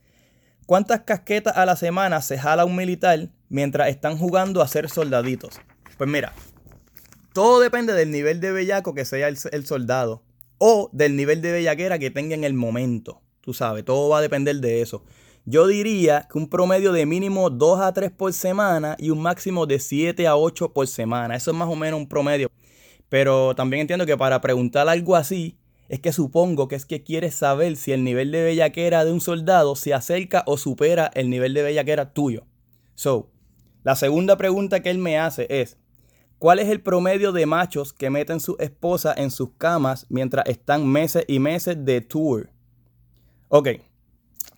¿cuántas 0.65 1.01
casquetas 1.01 1.57
a 1.57 1.65
la 1.65 1.75
semana 1.75 2.21
se 2.21 2.37
jala 2.37 2.65
un 2.65 2.75
militar 2.75 3.29
mientras 3.49 3.89
están 3.89 4.17
jugando 4.17 4.61
a 4.61 4.67
ser 4.67 4.89
soldaditos? 4.89 5.59
Pues 5.97 6.09
mira, 6.09 6.33
todo 7.33 7.59
depende 7.59 7.93
del 7.93 8.11
nivel 8.11 8.39
de 8.39 8.51
bellaco 8.51 8.93
que 8.93 9.05
sea 9.05 9.27
el, 9.27 9.37
soldado 9.37 10.23
o 10.57 10.89
del 10.91 11.15
nivel 11.15 11.41
de 11.41 11.51
bellaquera 11.51 11.97
que 11.97 12.11
tenga 12.11 12.35
en 12.35 12.43
el 12.43 12.53
momento. 12.53 13.21
Tú 13.41 13.53
sabes, 13.53 13.85
todo 13.85 14.09
va 14.09 14.17
a 14.17 14.21
depender 14.21 14.57
de 14.57 14.81
eso. 14.81 15.03
Yo 15.45 15.65
diría 15.65 16.27
que 16.31 16.37
un 16.37 16.49
promedio 16.49 16.91
de 16.91 17.05
mínimo 17.05 17.49
2 17.49 17.79
a 17.81 17.93
3 17.93 18.11
por 18.11 18.33
semana 18.33 18.95
y 18.99 19.09
un 19.09 19.21
máximo 19.21 19.65
de 19.65 19.79
7 19.79 20.27
a 20.27 20.35
8 20.35 20.73
por 20.73 20.87
semana. 20.87 21.35
Eso 21.35 21.51
es 21.51 21.57
más 21.57 21.67
o 21.67 21.75
menos 21.75 21.99
un 21.99 22.07
promedio. 22.07 22.51
Pero 23.09 23.55
también 23.55 23.81
entiendo 23.81 24.05
que 24.05 24.17
para 24.17 24.39
preguntar 24.39 24.87
algo 24.87 25.15
así 25.15 25.57
es 25.91 25.99
que 25.99 26.13
supongo 26.13 26.69
que 26.69 26.77
es 26.77 26.85
que 26.85 27.03
quieres 27.03 27.35
saber 27.35 27.75
si 27.75 27.91
el 27.91 28.05
nivel 28.05 28.31
de 28.31 28.41
bellaquera 28.41 29.03
de 29.03 29.11
un 29.11 29.19
soldado 29.19 29.75
se 29.75 29.93
acerca 29.93 30.41
o 30.47 30.55
supera 30.55 31.11
el 31.15 31.29
nivel 31.29 31.53
de 31.53 31.63
bellaquera 31.63 32.13
tuyo. 32.13 32.45
So, 32.95 33.29
la 33.83 33.97
segunda 33.97 34.37
pregunta 34.37 34.79
que 34.79 34.89
él 34.89 34.99
me 34.99 35.19
hace 35.19 35.47
es, 35.49 35.77
¿cuál 36.39 36.59
es 36.59 36.69
el 36.69 36.81
promedio 36.81 37.33
de 37.33 37.45
machos 37.45 37.91
que 37.91 38.09
meten 38.09 38.39
su 38.39 38.55
esposa 38.59 39.13
en 39.17 39.31
sus 39.31 39.49
camas 39.57 40.05
mientras 40.07 40.45
están 40.47 40.87
meses 40.87 41.25
y 41.27 41.39
meses 41.39 41.83
de 41.83 41.99
tour? 41.99 42.49
Ok, 43.49 43.67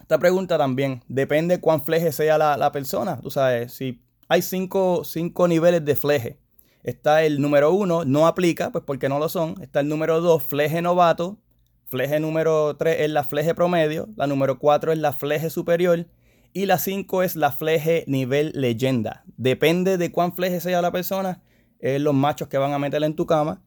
esta 0.01 0.19
pregunta 0.19 0.59
también 0.59 1.03
depende 1.07 1.59
cuán 1.59 1.81
fleje 1.83 2.11
sea 2.11 2.37
la, 2.37 2.71
persona. 2.71 3.19
Tú 3.19 3.31
sabes, 3.31 3.73
si 3.73 4.03
hay 4.27 4.43
cinco, 4.43 5.01
cinco 5.03 5.47
niveles 5.47 5.83
de 5.83 5.95
fleje. 5.95 6.42
Está 6.83 7.23
el 7.23 7.41
número 7.41 7.71
uno, 7.71 8.03
no 8.03 8.27
aplica, 8.27 8.71
pues 8.71 8.83
porque 8.85 9.07
no 9.07 9.17
lo 9.17 9.29
son. 9.29 9.55
Está 9.61 9.79
el 9.79 9.87
número 9.87 10.19
dos, 10.19 10.43
fleje 10.43 10.81
novato. 10.81 11.39
Fleje 11.85 12.19
número 12.19 12.75
tres 12.75 12.97
es 13.01 13.09
la 13.09 13.23
fleje 13.23 13.55
promedio. 13.55 14.09
La 14.15 14.27
número 14.27 14.59
cuatro 14.59 14.91
es 14.91 14.97
la 14.97 15.13
fleje 15.13 15.49
superior. 15.49 16.07
Y 16.51 16.65
la 16.65 16.77
cinco 16.77 17.23
es 17.23 17.35
la 17.35 17.51
fleje 17.51 18.03
nivel 18.07 18.51
leyenda. 18.53 19.23
Depende 19.37 19.97
de 19.97 20.11
cuán 20.11 20.35
fleje 20.35 20.59
sea 20.59 20.81
la 20.81 20.91
persona, 20.91 21.41
es 21.79 21.99
los 21.99 22.13
machos 22.13 22.47
que 22.47 22.59
van 22.59 22.73
a 22.73 22.79
meterle 22.79 23.07
en 23.07 23.15
tu 23.15 23.25
cama. 23.25 23.63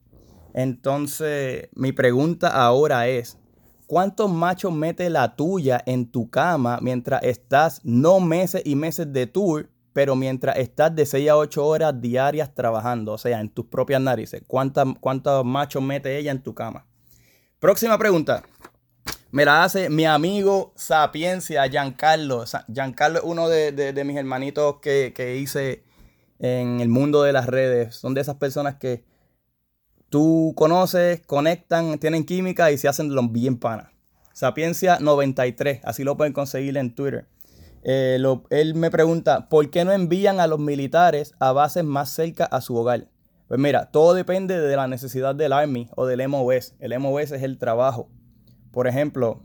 Entonces, 0.55 1.69
mi 1.75 1.93
pregunta 1.93 2.49
ahora 2.49 3.09
es, 3.09 3.39
¿cuántos 3.87 4.31
machos 4.31 4.73
mete 4.73 5.11
la 5.11 5.35
tuya 5.35 5.83
en 5.85 6.11
tu 6.11 6.31
cama 6.31 6.79
mientras 6.81 7.23
estás 7.25 7.81
no 7.83 8.21
meses 8.21 8.63
y 8.65 8.77
meses 8.77 9.13
de 9.13 9.27
tour, 9.27 9.69
pero 9.97 10.15
mientras 10.15 10.59
estás 10.59 10.95
de 10.95 11.07
6 11.07 11.31
a 11.31 11.39
8 11.39 11.67
horas 11.67 12.03
diarias 12.03 12.55
trabajando, 12.55 13.13
o 13.13 13.19
sea, 13.19 13.41
en 13.41 13.49
tus 13.49 13.65
propias 13.65 13.99
narices. 13.99 14.43
¿Cuántos 14.47 15.43
machos 15.43 15.83
mete 15.83 16.19
ella 16.19 16.33
en 16.33 16.43
tu 16.43 16.55
cama? 16.55 16.85
Próxima 17.59 17.97
pregunta. 17.97 18.43
Me 19.31 19.47
la 19.47 19.65
hace 19.65 19.89
mi 19.89 20.05
amigo 20.05 20.75
Sapiencia, 20.77 21.67
Giancarlo. 21.67 22.45
Giancarlo 22.71 23.21
es 23.21 23.25
uno 23.25 23.49
de, 23.49 24.05
mis 24.05 24.19
hermanitos 24.19 24.81
que, 24.83 25.15
que, 25.17 25.39
hice 25.39 25.83
en 26.41 26.81
el 26.81 26.91
mundo 26.91 27.23
de 27.23 27.33
las 27.33 27.47
redes. 27.47 27.97
Son 27.97 28.13
de 28.13 28.21
esas 28.21 28.37
personas 28.37 28.75
que 28.75 29.03
tú 30.11 30.53
conoces, 30.59 31.23
conectan, 31.23 31.99
tienen 31.99 32.27
química 32.27 32.71
y 32.71 32.77
se 32.77 32.87
hacen 32.87 33.15
los 33.15 33.33
bien 33.33 33.57
panas. 33.57 33.89
Sapiencia 34.35 34.99
93, 35.01 35.81
así 35.85 36.05
lo 36.05 36.19
pueden 36.19 36.35
conseguir 36.35 36.77
en 36.77 36.95
Twitter. 36.95 37.27
Eh, 37.83 38.19
él 38.51 38.75
me 38.75 38.91
pregunta, 38.91 39.49
¿por 39.49 39.71
qué 39.71 39.85
no 39.85 39.93
envían 39.93 40.41
a 40.41 40.47
los 40.47 40.59
militares 40.59 41.35
a 41.39 41.53
bases 41.53 41.85
más 41.85 42.11
cerca 42.11 42.45
a 42.45 42.61
su 42.61 42.77
hogar? 42.77 43.09
Pues 43.49 43.61
mira, 43.61 43.91
todo 43.93 44.15
depende 44.15 44.61
de 44.61 44.77
la 44.77 44.89
necesidad 44.89 45.35
del 45.35 45.53
Army 45.53 45.89
o 45.95 46.07
del 46.07 46.27
MOS. 46.29 46.75
El 46.81 46.99
MOS 46.99 47.31
es 47.31 47.43
el 47.43 47.59
trabajo. 47.59 48.11
Por 48.73 48.89
ejemplo, 48.89 49.45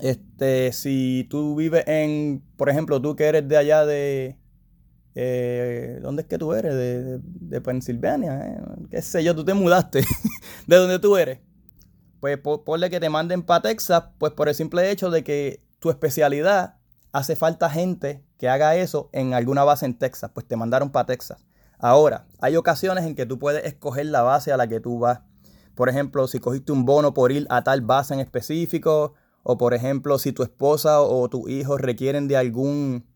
este, 0.00 0.72
si 0.72 1.26
tú 1.28 1.54
vives 1.54 1.84
en, 1.86 2.42
por 2.56 2.70
ejemplo, 2.70 3.02
tú 3.02 3.16
que 3.16 3.24
eres 3.24 3.46
de 3.46 3.56
allá 3.56 3.84
de, 3.84 4.38
eh, 5.14 5.98
¿dónde 6.00 6.22
es 6.22 6.28
que 6.28 6.38
tú 6.38 6.52
eres? 6.54 6.74
De, 6.74 7.20
de, 7.22 7.60
Pensilvania, 7.60 8.46
eh? 8.46 8.60
qué 8.90 9.02
sé 9.02 9.22
yo, 9.22 9.34
tú 9.34 9.44
te 9.44 9.52
mudaste 9.52 10.04
de 10.66 10.76
donde 10.76 10.98
tú 10.98 11.16
eres. 11.16 11.40
Pues 12.20 12.38
por, 12.38 12.64
ponle 12.64 12.88
que 12.88 13.00
te 13.00 13.10
manden 13.10 13.42
para 13.42 13.62
Texas, 13.62 14.04
pues 14.18 14.32
por 14.32 14.48
el 14.48 14.54
simple 14.54 14.90
hecho 14.90 15.10
de 15.10 15.22
que 15.22 15.62
tu 15.80 15.90
especialidad 15.90 16.77
hace 17.12 17.36
falta 17.36 17.70
gente 17.70 18.24
que 18.38 18.48
haga 18.48 18.76
eso 18.76 19.08
en 19.12 19.34
alguna 19.34 19.64
base 19.64 19.86
en 19.86 19.98
Texas, 19.98 20.30
pues 20.32 20.46
te 20.46 20.56
mandaron 20.56 20.90
para 20.90 21.06
Texas. 21.06 21.44
Ahora, 21.78 22.26
hay 22.40 22.56
ocasiones 22.56 23.04
en 23.04 23.14
que 23.14 23.26
tú 23.26 23.38
puedes 23.38 23.64
escoger 23.64 24.06
la 24.06 24.22
base 24.22 24.52
a 24.52 24.56
la 24.56 24.66
que 24.66 24.80
tú 24.80 24.98
vas. 24.98 25.20
Por 25.74 25.88
ejemplo, 25.88 26.26
si 26.26 26.40
cogiste 26.40 26.72
un 26.72 26.84
bono 26.84 27.14
por 27.14 27.30
ir 27.30 27.46
a 27.50 27.62
tal 27.62 27.82
base 27.82 28.14
en 28.14 28.20
específico, 28.20 29.14
o 29.44 29.56
por 29.56 29.74
ejemplo, 29.74 30.18
si 30.18 30.32
tu 30.32 30.42
esposa 30.42 31.00
o 31.00 31.28
tu 31.28 31.48
hijo 31.48 31.78
requieren 31.78 32.26
de 32.26 32.36
algún, 32.36 33.06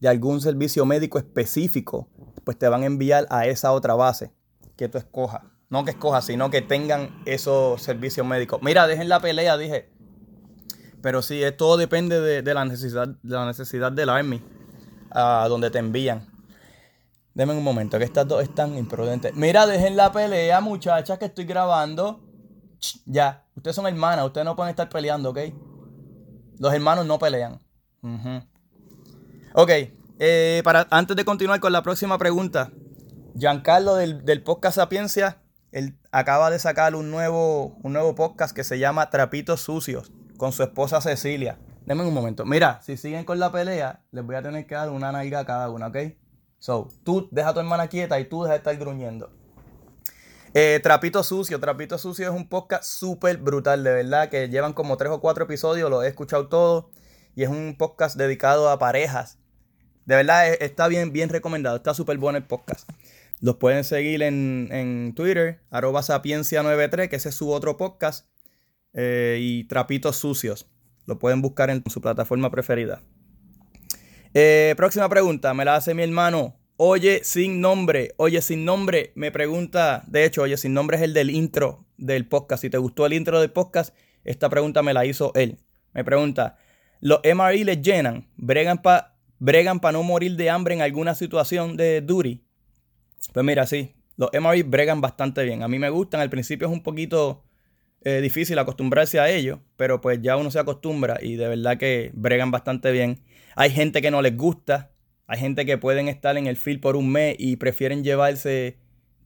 de 0.00 0.08
algún 0.08 0.40
servicio 0.40 0.84
médico 0.84 1.18
específico, 1.18 2.08
pues 2.44 2.58
te 2.58 2.68
van 2.68 2.82
a 2.82 2.86
enviar 2.86 3.26
a 3.30 3.46
esa 3.46 3.72
otra 3.72 3.94
base 3.94 4.32
que 4.76 4.88
tú 4.88 4.98
escojas. 4.98 5.42
No 5.70 5.84
que 5.84 5.90
escojas, 5.90 6.24
sino 6.24 6.50
que 6.50 6.62
tengan 6.62 7.22
esos 7.26 7.82
servicios 7.82 8.26
médicos. 8.26 8.60
Mira, 8.62 8.86
dejen 8.86 9.08
la 9.08 9.20
pelea, 9.20 9.56
dije. 9.56 9.90
Pero 11.02 11.22
sí, 11.22 11.42
todo 11.56 11.76
depende 11.76 12.20
de, 12.20 12.54
la 12.54 12.64
necesidad, 12.64 13.08
de 13.08 13.34
la 13.34 13.46
necesidad 13.46 13.92
del 13.92 14.08
Army, 14.08 14.42
a 15.10 15.46
donde 15.48 15.70
te 15.70 15.78
envían. 15.78 16.26
Denme 17.34 17.54
un 17.54 17.62
momento, 17.62 17.98
que 17.98 18.04
estas 18.04 18.26
dos 18.26 18.42
están 18.42 18.76
imprudentes. 18.76 19.34
Mira, 19.34 19.66
dejen 19.66 19.96
la 19.96 20.10
pelea, 20.10 20.60
muchachas, 20.60 21.18
que 21.18 21.26
estoy 21.26 21.44
grabando. 21.44 22.20
ya, 23.06 23.44
ustedes 23.54 23.76
son 23.76 23.86
hermanas, 23.86 24.26
ustedes 24.26 24.44
no 24.44 24.56
pueden 24.56 24.70
estar 24.70 24.88
peleando, 24.88 25.30
¿ok? 25.30 25.38
Los 26.58 26.74
hermanos 26.74 27.06
no 27.06 27.18
pelean. 27.18 27.60
Ok, 29.54 29.70
eh, 30.18 30.62
para, 30.64 30.88
antes 30.90 31.16
de 31.16 31.24
continuar 31.24 31.60
con 31.60 31.72
la 31.72 31.82
próxima 31.82 32.18
pregunta, 32.18 32.72
Giancarlo 33.36 33.94
del, 33.94 34.24
del 34.24 34.42
podcast 34.42 34.76
Sapiencia, 34.76 35.40
él 35.70 35.96
acaba 36.10 36.50
de 36.50 36.58
sacar 36.58 36.96
un 36.96 37.12
nuevo, 37.12 37.78
un 37.84 37.92
nuevo 37.92 38.16
podcast 38.16 38.54
que 38.54 38.64
se 38.64 38.80
llama 38.80 39.10
Trapitos 39.10 39.60
Sucios 39.60 40.10
con 40.38 40.52
su 40.52 40.62
esposa 40.62 41.02
Cecilia. 41.02 41.58
Denme 41.84 42.04
un 42.04 42.14
momento. 42.14 42.46
Mira, 42.46 42.80
si 42.82 42.96
siguen 42.96 43.24
con 43.24 43.38
la 43.38 43.52
pelea, 43.52 44.02
les 44.12 44.24
voy 44.24 44.36
a 44.36 44.42
tener 44.42 44.66
que 44.66 44.74
dar 44.74 44.88
una 44.88 45.12
nalga 45.12 45.40
a 45.40 45.44
cada 45.44 45.68
una, 45.68 45.88
¿ok? 45.88 45.96
So, 46.58 46.88
tú 47.04 47.28
deja 47.30 47.50
a 47.50 47.54
tu 47.54 47.60
hermana 47.60 47.88
quieta 47.88 48.18
y 48.18 48.24
tú 48.24 48.42
deja 48.42 48.52
de 48.52 48.58
estar 48.58 48.76
gruñendo. 48.76 49.30
Eh, 50.54 50.80
Trapito 50.82 51.22
Sucio. 51.22 51.60
Trapito 51.60 51.98
Sucio 51.98 52.28
es 52.28 52.34
un 52.34 52.48
podcast 52.48 52.84
súper 52.84 53.38
brutal, 53.38 53.84
de 53.84 53.92
verdad, 53.92 54.28
que 54.28 54.48
llevan 54.48 54.72
como 54.72 54.96
tres 54.96 55.10
o 55.12 55.20
cuatro 55.20 55.44
episodios, 55.44 55.90
lo 55.90 56.02
he 56.02 56.08
escuchado 56.08 56.48
todo. 56.48 56.90
Y 57.34 57.42
es 57.42 57.48
un 57.48 57.76
podcast 57.76 58.16
dedicado 58.16 58.68
a 58.70 58.78
parejas. 58.78 59.38
De 60.06 60.16
verdad, 60.16 60.52
e, 60.52 60.58
está 60.60 60.88
bien, 60.88 61.12
bien 61.12 61.28
recomendado. 61.28 61.76
Está 61.76 61.94
súper 61.94 62.18
bueno 62.18 62.38
el 62.38 62.44
podcast. 62.44 62.88
Los 63.40 63.56
pueden 63.56 63.84
seguir 63.84 64.22
en, 64.22 64.68
en 64.72 65.14
Twitter, 65.14 65.60
arroba 65.70 66.00
sapiencia93, 66.00 67.08
que 67.08 67.16
ese 67.16 67.28
es 67.28 67.34
su 67.34 67.50
otro 67.50 67.76
podcast. 67.76 68.26
Eh, 69.00 69.38
y 69.40 69.64
Trapitos 69.64 70.16
Sucios. 70.16 70.66
Lo 71.06 71.20
pueden 71.20 71.40
buscar 71.40 71.70
en 71.70 71.84
su 71.88 72.00
plataforma 72.00 72.50
preferida. 72.50 73.00
Eh, 74.34 74.74
próxima 74.76 75.08
pregunta, 75.08 75.54
me 75.54 75.64
la 75.64 75.76
hace 75.76 75.94
mi 75.94 76.02
hermano. 76.02 76.56
Oye 76.76 77.20
sin 77.22 77.60
nombre, 77.60 78.14
oye 78.16 78.42
sin 78.42 78.64
nombre, 78.64 79.12
me 79.14 79.30
pregunta, 79.30 80.02
de 80.08 80.24
hecho, 80.24 80.42
oye 80.42 80.56
sin 80.56 80.74
nombre 80.74 80.96
es 80.96 81.04
el 81.04 81.14
del 81.14 81.30
intro 81.30 81.86
del 81.96 82.26
podcast. 82.26 82.62
Si 82.62 82.70
te 82.70 82.78
gustó 82.78 83.06
el 83.06 83.12
intro 83.12 83.40
del 83.40 83.52
podcast, 83.52 83.94
esta 84.24 84.48
pregunta 84.48 84.82
me 84.82 84.92
la 84.92 85.06
hizo 85.06 85.32
él. 85.36 85.60
Me 85.94 86.02
pregunta, 86.02 86.56
¿los 87.00 87.20
MRI 87.22 87.62
les 87.62 87.80
llenan? 87.80 88.26
¿Bregan 88.36 88.82
para 88.82 89.14
bregan 89.38 89.80
no 89.92 90.02
morir 90.02 90.34
de 90.34 90.50
hambre 90.50 90.74
en 90.74 90.82
alguna 90.82 91.14
situación 91.14 91.76
de 91.76 92.00
duty? 92.00 92.44
Pues 93.32 93.46
mira, 93.46 93.64
sí, 93.64 93.94
los 94.16 94.30
MRI 94.32 94.64
bregan 94.64 95.00
bastante 95.00 95.44
bien. 95.44 95.62
A 95.62 95.68
mí 95.68 95.78
me 95.78 95.88
gustan, 95.88 96.20
al 96.20 96.30
principio 96.30 96.66
es 96.66 96.72
un 96.72 96.82
poquito 96.82 97.44
eh, 98.02 98.20
difícil 98.20 98.58
acostumbrarse 98.58 99.18
a 99.18 99.28
ello, 99.28 99.60
pero 99.76 100.00
pues 100.00 100.20
ya 100.22 100.36
uno 100.36 100.50
se 100.50 100.58
acostumbra 100.58 101.18
y 101.20 101.36
de 101.36 101.48
verdad 101.48 101.78
que 101.78 102.10
bregan 102.14 102.50
bastante 102.50 102.92
bien. 102.92 103.20
Hay 103.56 103.70
gente 103.70 104.00
que 104.00 104.10
no 104.10 104.22
les 104.22 104.36
gusta, 104.36 104.92
hay 105.26 105.38
gente 105.38 105.66
que 105.66 105.78
pueden 105.78 106.08
estar 106.08 106.36
en 106.36 106.46
el 106.46 106.56
field 106.56 106.80
por 106.80 106.96
un 106.96 107.10
mes 107.10 107.36
y 107.38 107.56
prefieren 107.56 108.04
llevarse 108.04 108.78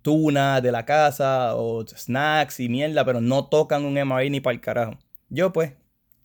tuna 0.03 0.61
de 0.61 0.73
la 0.73 0.85
casa 0.85 1.55
o 1.55 1.87
snacks 1.87 2.61
y 2.61 2.69
mierda, 2.69 3.05
pero 3.05 3.21
no 3.21 3.47
tocan 3.49 3.85
un 3.85 3.95
MRI 3.95 4.31
ni 4.31 4.41
para 4.41 4.55
el 4.55 4.61
carajo. 4.61 4.99
Yo 5.29 5.53
pues 5.53 5.73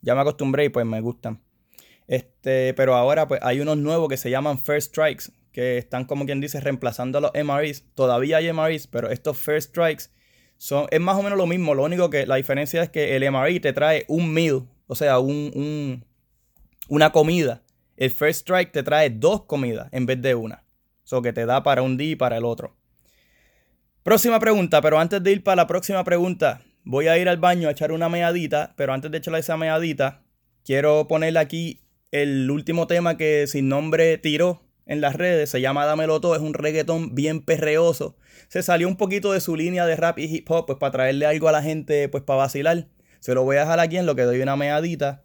ya 0.02 0.16
me 0.16 0.22
acostumbré 0.22 0.66
y 0.66 0.70
pues 0.70 0.86
me 0.86 1.02
gustan. 1.02 1.42
Este, 2.08 2.74
pero 2.74 2.96
ahora 2.96 3.28
pues 3.28 3.42
hay 3.44 3.60
unos 3.60 3.78
nuevos 3.78 4.10
que 4.10 4.18
se 4.18 4.30
llaman 4.30 4.64
First 4.64 4.90
Strikes, 4.90 5.26
que 5.52 5.78
están 5.78 6.06
como 6.06 6.26
quien 6.26 6.40
dice 6.40 6.60
reemplazando 6.60 7.18
a 7.18 7.22
los 7.22 7.32
MRIs. 7.34 7.86
Todavía 7.94 8.38
hay 8.38 8.52
MRIs, 8.52 8.88
pero 8.88 9.10
estos 9.10 9.38
First 9.38 9.70
Strikes 9.70 10.06
son, 10.58 10.88
es 10.92 11.00
más 11.00 11.18
o 11.18 11.24
menos 11.24 11.38
lo 11.38 11.46
mismo, 11.46 11.74
lo 11.74 11.84
único 11.84 12.10
que 12.10 12.26
la 12.26 12.36
diferencia 12.36 12.84
es 12.84 12.90
que 12.90 13.16
el 13.16 13.32
MRI 13.32 13.60
te 13.60 13.74
trae 13.74 14.06
un 14.08 14.34
meal, 14.34 14.68
o 14.88 14.96
sea, 14.96 15.20
un, 15.20 16.04
una 16.88 17.12
comida. 17.12 17.64
El 17.96 18.12
First 18.12 18.42
Strike 18.42 18.72
te 18.72 18.84
trae 18.84 19.10
dos 19.10 19.44
comidas 19.46 19.90
en 19.92 20.06
vez 20.06 20.22
de 20.22 20.36
una. 20.36 20.64
Eso 21.06 21.22
que 21.22 21.34
te 21.34 21.46
da 21.46 21.64
para 21.64 21.82
un 21.82 21.98
día 21.98 22.12
y 22.12 22.16
para 22.16 22.38
el 22.38 22.46
otro. 22.46 22.76
Próxima 24.04 24.40
pregunta, 24.40 24.82
pero 24.82 25.00
antes 25.00 25.22
de 25.22 25.32
ir 25.32 25.44
para 25.44 25.58
la 25.58 25.68
próxima 25.68 26.04
pregunta, 26.04 26.62
voy 26.84 27.08
a 27.08 27.18
ir 27.18 27.28
al 27.28 27.38
baño 27.38 27.68
a 27.68 27.72
echar 27.72 27.92
una 27.92 28.10
meadita, 28.10 28.74
pero 28.78 28.94
antes 28.94 29.12
de 29.12 29.18
echarle 29.18 29.40
esa 29.40 29.58
meadita, 29.58 30.24
quiero 30.64 31.08
ponerle 31.08 31.40
aquí 31.40 31.82
el 32.12 32.50
último 32.50 32.88
tema 32.88 33.18
que 33.18 33.48
sin 33.48 33.68
nombre 33.68 34.18
tiró 34.18 34.67
en 34.88 35.02
las 35.02 35.16
redes, 35.16 35.50
se 35.50 35.62
llama 35.62 35.86
Dámelo 35.86 36.20
Todo, 36.22 36.36
es 36.36 36.42
un 36.42 36.54
reggaetón 36.54 37.14
bien 37.14 37.42
perreoso. 37.42 38.16
Se 38.48 38.64
salió 38.64 38.88
un 38.88 38.96
poquito 38.96 39.34
de 39.34 39.42
su 39.42 39.56
línea 39.56 39.86
de 39.86 39.96
rap 39.96 40.18
y 40.18 40.24
hip 40.24 40.50
hop, 40.50 40.66
pues 40.66 40.80
para 40.80 40.92
traerle 40.92 41.26
algo 41.26 41.50
a 41.50 41.52
la 41.52 41.62
gente, 41.62 42.08
pues 42.10 42.24
para 42.24 42.38
vacilar. 42.38 42.88
Se 43.20 43.34
lo 43.34 43.44
voy 43.44 43.58
a 43.58 43.62
dejar 43.62 43.80
aquí 43.80 43.98
en 43.98 44.06
lo 44.06 44.16
que 44.16 44.24
doy 44.24 44.42
una 44.42 44.56
meadita. 44.56 45.22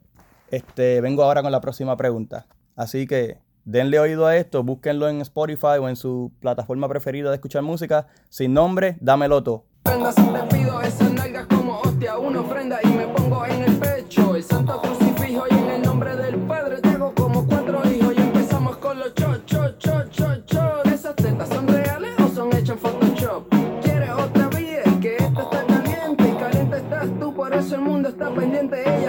Este, 0.50 1.00
vengo 1.00 1.22
ahora 1.22 1.42
con 1.42 1.52
la 1.52 1.60
próxima 1.60 1.96
pregunta. 1.96 2.46
Así 2.74 3.06
que 3.06 3.38
denle 3.64 4.00
oído 4.00 4.26
a 4.26 4.36
esto, 4.36 4.64
búsquenlo 4.64 5.08
en 5.08 5.20
Spotify 5.20 5.78
o 5.80 5.88
en 5.88 5.96
su 5.96 6.32
plataforma 6.40 6.88
preferida 6.88 7.30
de 7.30 7.36
escuchar 7.36 7.62
música. 7.62 8.08
Sin 8.28 8.52
nombre, 8.52 8.96
Dámelo 9.00 9.42
Todo. 9.42 9.66
como 11.48 11.80
hostia, 11.80 12.18
una 12.18 12.40
ofrenda 12.40 12.80
y 12.82 12.88
me 12.88 13.06
pongo 13.06 13.31
está 28.22 28.34
pendiente. 28.34 28.82
Ella 28.82 29.08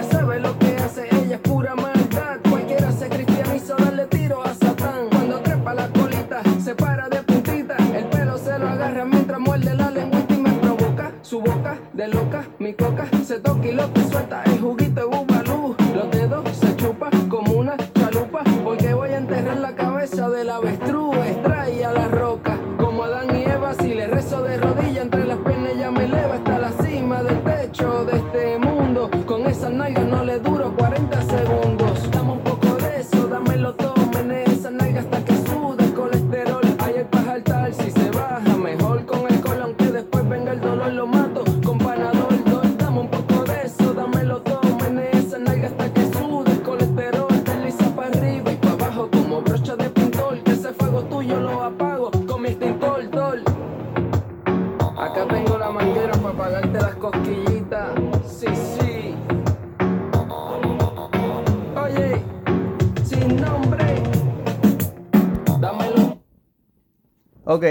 Ok, 67.44 67.64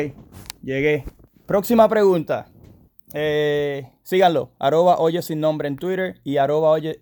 llegué. 0.61 1.03
Próxima 1.45 1.87
pregunta. 1.89 2.47
Eh, 3.13 3.89
síganlo. 4.03 4.51
Arroba 4.59 4.97
oye 4.99 5.21
sin 5.21 5.39
nombre 5.39 5.67
en 5.67 5.75
Twitter 5.77 6.19
y 6.23 6.37
arroba 6.37 6.69
oye 6.71 6.99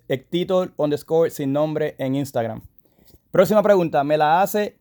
underscore 0.78 1.30
sin 1.30 1.54
nombre 1.54 1.96
en 1.98 2.16
Instagram. 2.16 2.62
Próxima 3.32 3.62
pregunta. 3.64 4.04
Me 4.04 4.18
la 4.18 4.42
hace 4.42 4.78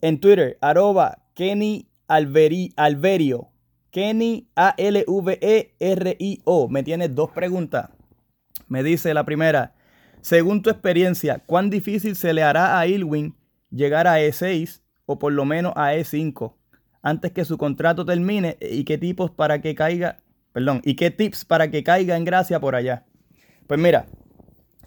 en 0.00 0.18
Twitter. 0.20 0.56
Arroba 0.60 1.18
Kenny 1.34 1.88
Alberi- 2.08 2.72
Alverio. 2.76 3.48
Kenny 3.90 4.48
A-L-V-E-R-I-O. 4.54 5.08
Me 6.68 6.82
tiene 6.82 7.08
dos 7.08 7.30
preguntas. 7.32 7.90
Me 8.68 8.82
dice 8.84 9.14
la 9.14 9.24
primera. 9.24 9.74
Según 10.20 10.62
tu 10.62 10.70
experiencia, 10.70 11.42
¿cuán 11.46 11.70
difícil 11.70 12.14
se 12.14 12.32
le 12.32 12.42
hará 12.42 12.78
a 12.78 12.86
Ilwin 12.86 13.34
llegar 13.70 14.06
a 14.06 14.20
E6 14.20 14.80
o 15.06 15.18
por 15.18 15.32
lo 15.32 15.44
menos 15.44 15.72
a 15.76 15.94
E5 15.94 16.54
antes 17.02 17.32
que 17.32 17.44
su 17.44 17.58
contrato 17.58 18.04
termine 18.04 18.56
y 18.60 18.84
qué 18.84 18.98
tipos 18.98 19.30
para 19.30 19.60
que 19.60 19.74
caiga, 19.74 20.18
perdón, 20.52 20.80
y 20.84 20.94
qué 20.96 21.10
tips 21.10 21.44
para 21.44 21.70
que 21.70 21.82
caiga 21.82 22.16
en 22.16 22.24
gracia 22.24 22.60
por 22.60 22.74
allá? 22.74 23.04
Pues 23.66 23.78
mira, 23.80 24.06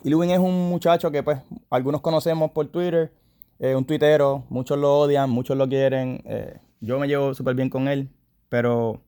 Ilwin 0.03 0.31
es 0.31 0.39
un 0.39 0.69
muchacho 0.69 1.11
que 1.11 1.23
pues 1.23 1.39
algunos 1.69 2.01
conocemos 2.01 2.51
por 2.51 2.67
Twitter, 2.67 3.13
eh, 3.59 3.75
un 3.75 3.85
tuitero, 3.85 4.45
muchos 4.49 4.77
lo 4.77 4.99
odian, 4.99 5.29
muchos 5.29 5.57
lo 5.57 5.67
quieren, 5.67 6.21
eh, 6.25 6.59
yo 6.81 6.99
me 6.99 7.07
llevo 7.07 7.33
súper 7.33 7.55
bien 7.55 7.69
con 7.69 7.87
él, 7.87 8.09
pero 8.49 9.01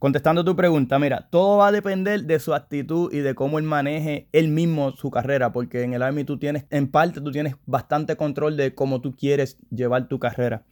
Contestando 0.00 0.42
tu 0.46 0.56
pregunta, 0.56 0.98
mira, 0.98 1.28
todo 1.28 1.58
va 1.58 1.66
a 1.66 1.72
depender 1.72 2.24
de 2.24 2.38
su 2.38 2.54
actitud 2.54 3.12
y 3.12 3.18
de 3.18 3.34
cómo 3.34 3.58
él 3.58 3.66
maneje 3.66 4.28
él 4.32 4.48
mismo 4.48 4.92
su 4.92 5.10
carrera, 5.10 5.52
porque 5.52 5.82
en 5.82 5.92
el 5.92 6.02
Army 6.02 6.24
tú 6.24 6.38
tienes, 6.38 6.64
en 6.70 6.90
parte 6.90 7.20
tú 7.20 7.30
tienes 7.30 7.56
bastante 7.66 8.16
control 8.16 8.56
de 8.56 8.74
cómo 8.74 9.02
tú 9.02 9.14
quieres 9.14 9.58
llevar 9.68 10.08
tu 10.08 10.18
carrera. 10.18 10.64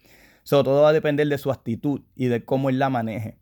So, 0.49 0.65
todo 0.65 0.81
va 0.81 0.89
a 0.89 0.93
depender 0.95 1.29
de 1.29 1.37
su 1.37 1.51
actitud 1.51 2.01
y 2.17 2.29
de 2.29 2.43
cómo 2.43 2.71
él 2.71 2.79
la 2.79 2.89
maneje. 2.89 3.37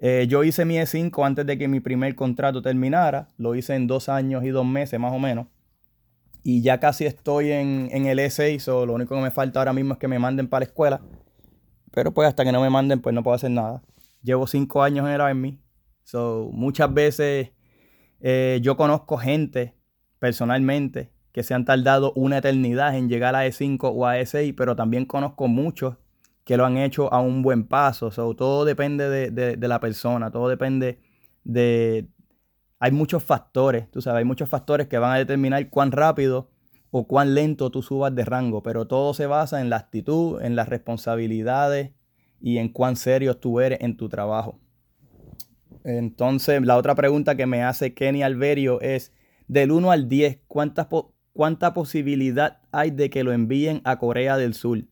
Eh, 0.00 0.26
yo 0.28 0.44
hice 0.44 0.66
mi 0.66 0.76
E5 0.76 1.24
antes 1.24 1.46
de 1.46 1.56
que 1.56 1.66
mi 1.66 1.80
primer 1.80 2.14
contrato 2.14 2.60
terminara, 2.60 3.28
lo 3.38 3.54
hice 3.54 3.74
en 3.74 3.86
dos 3.86 4.10
años 4.10 4.44
y 4.44 4.50
dos 4.50 4.66
meses 4.66 5.00
más 5.00 5.14
o 5.14 5.18
menos. 5.18 5.46
Y 6.42 6.60
ya 6.60 6.78
casi 6.78 7.06
estoy 7.06 7.52
en, 7.52 7.88
en 7.90 8.04
el 8.04 8.18
E6, 8.18 8.58
so, 8.58 8.84
lo 8.84 8.92
único 8.92 9.14
que 9.14 9.22
me 9.22 9.30
falta 9.30 9.60
ahora 9.60 9.72
mismo 9.72 9.94
es 9.94 9.98
que 9.98 10.08
me 10.08 10.18
manden 10.18 10.46
para 10.46 10.66
la 10.66 10.66
escuela. 10.66 11.00
Pero 11.90 12.12
pues 12.12 12.28
hasta 12.28 12.44
que 12.44 12.52
no 12.52 12.60
me 12.60 12.68
manden, 12.68 13.00
pues 13.00 13.14
no 13.14 13.22
puedo 13.22 13.34
hacer 13.34 13.50
nada. 13.50 13.82
Llevo 14.22 14.46
cinco 14.46 14.82
años 14.82 15.06
en 15.06 15.14
el 15.14 15.22
Army. 15.22 15.58
So, 16.04 16.50
muchas 16.52 16.92
veces 16.92 17.52
eh, 18.20 18.60
yo 18.60 18.76
conozco 18.76 19.16
gente 19.16 19.74
personalmente 20.18 21.14
que 21.32 21.44
se 21.44 21.54
han 21.54 21.64
tardado 21.64 22.12
una 22.14 22.36
eternidad 22.36 22.94
en 22.94 23.08
llegar 23.08 23.36
a 23.36 23.46
E5 23.46 23.78
o 23.84 24.06
a 24.06 24.18
E6, 24.18 24.54
pero 24.54 24.76
también 24.76 25.06
conozco 25.06 25.48
muchos 25.48 25.96
que 26.44 26.56
lo 26.56 26.64
han 26.64 26.76
hecho 26.76 27.12
a 27.12 27.20
un 27.20 27.42
buen 27.42 27.64
paso. 27.64 28.10
So, 28.10 28.34
todo 28.34 28.64
depende 28.64 29.08
de, 29.30 29.68
la 29.68 29.80
persona, 29.80 30.30
todo 30.30 30.48
depende 30.48 30.98
de... 31.44 32.08
Hay 32.78 32.90
muchos 32.90 33.22
factores, 33.22 33.88
tú 33.92 34.02
sabes, 34.02 34.18
hay 34.18 34.24
muchos 34.24 34.48
factores 34.48 34.88
que 34.88 34.98
van 34.98 35.12
a 35.12 35.18
determinar 35.18 35.70
cuán 35.70 35.92
rápido 35.92 36.50
o 36.90 37.06
cuán 37.06 37.34
lento 37.34 37.70
tú 37.70 37.80
subas 37.80 38.12
de 38.14 38.24
rango, 38.24 38.62
pero 38.62 38.88
todo 38.88 39.14
se 39.14 39.26
basa 39.26 39.60
en 39.60 39.70
la 39.70 39.76
actitud, 39.76 40.42
en 40.42 40.56
las 40.56 40.68
responsabilidades 40.68 41.92
y 42.40 42.58
en 42.58 42.68
cuán 42.70 42.96
serio 42.96 43.36
tú 43.36 43.60
eres 43.60 43.78
en 43.82 43.96
tu 43.96 44.08
trabajo. 44.08 44.58
Entonces, 45.84 46.60
la 46.62 46.76
otra 46.76 46.94
pregunta 46.96 47.36
que 47.36 47.46
me 47.46 47.62
hace 47.62 47.94
Kenny 47.94 48.22
Alverio 48.22 48.80
es, 48.80 49.12
del 49.46 49.72
1 49.72 49.90
al 49.90 50.08
10, 50.08 50.40
¿cuánta, 50.48 50.88
po- 50.88 51.14
¿cuánta 51.32 51.74
posibilidad 51.74 52.60
hay 52.72 52.90
de 52.90 53.10
que 53.10 53.24
lo 53.24 53.32
envíen 53.32 53.80
a 53.84 53.98
Corea 53.98 54.36
del 54.36 54.54
Sur? 54.54 54.84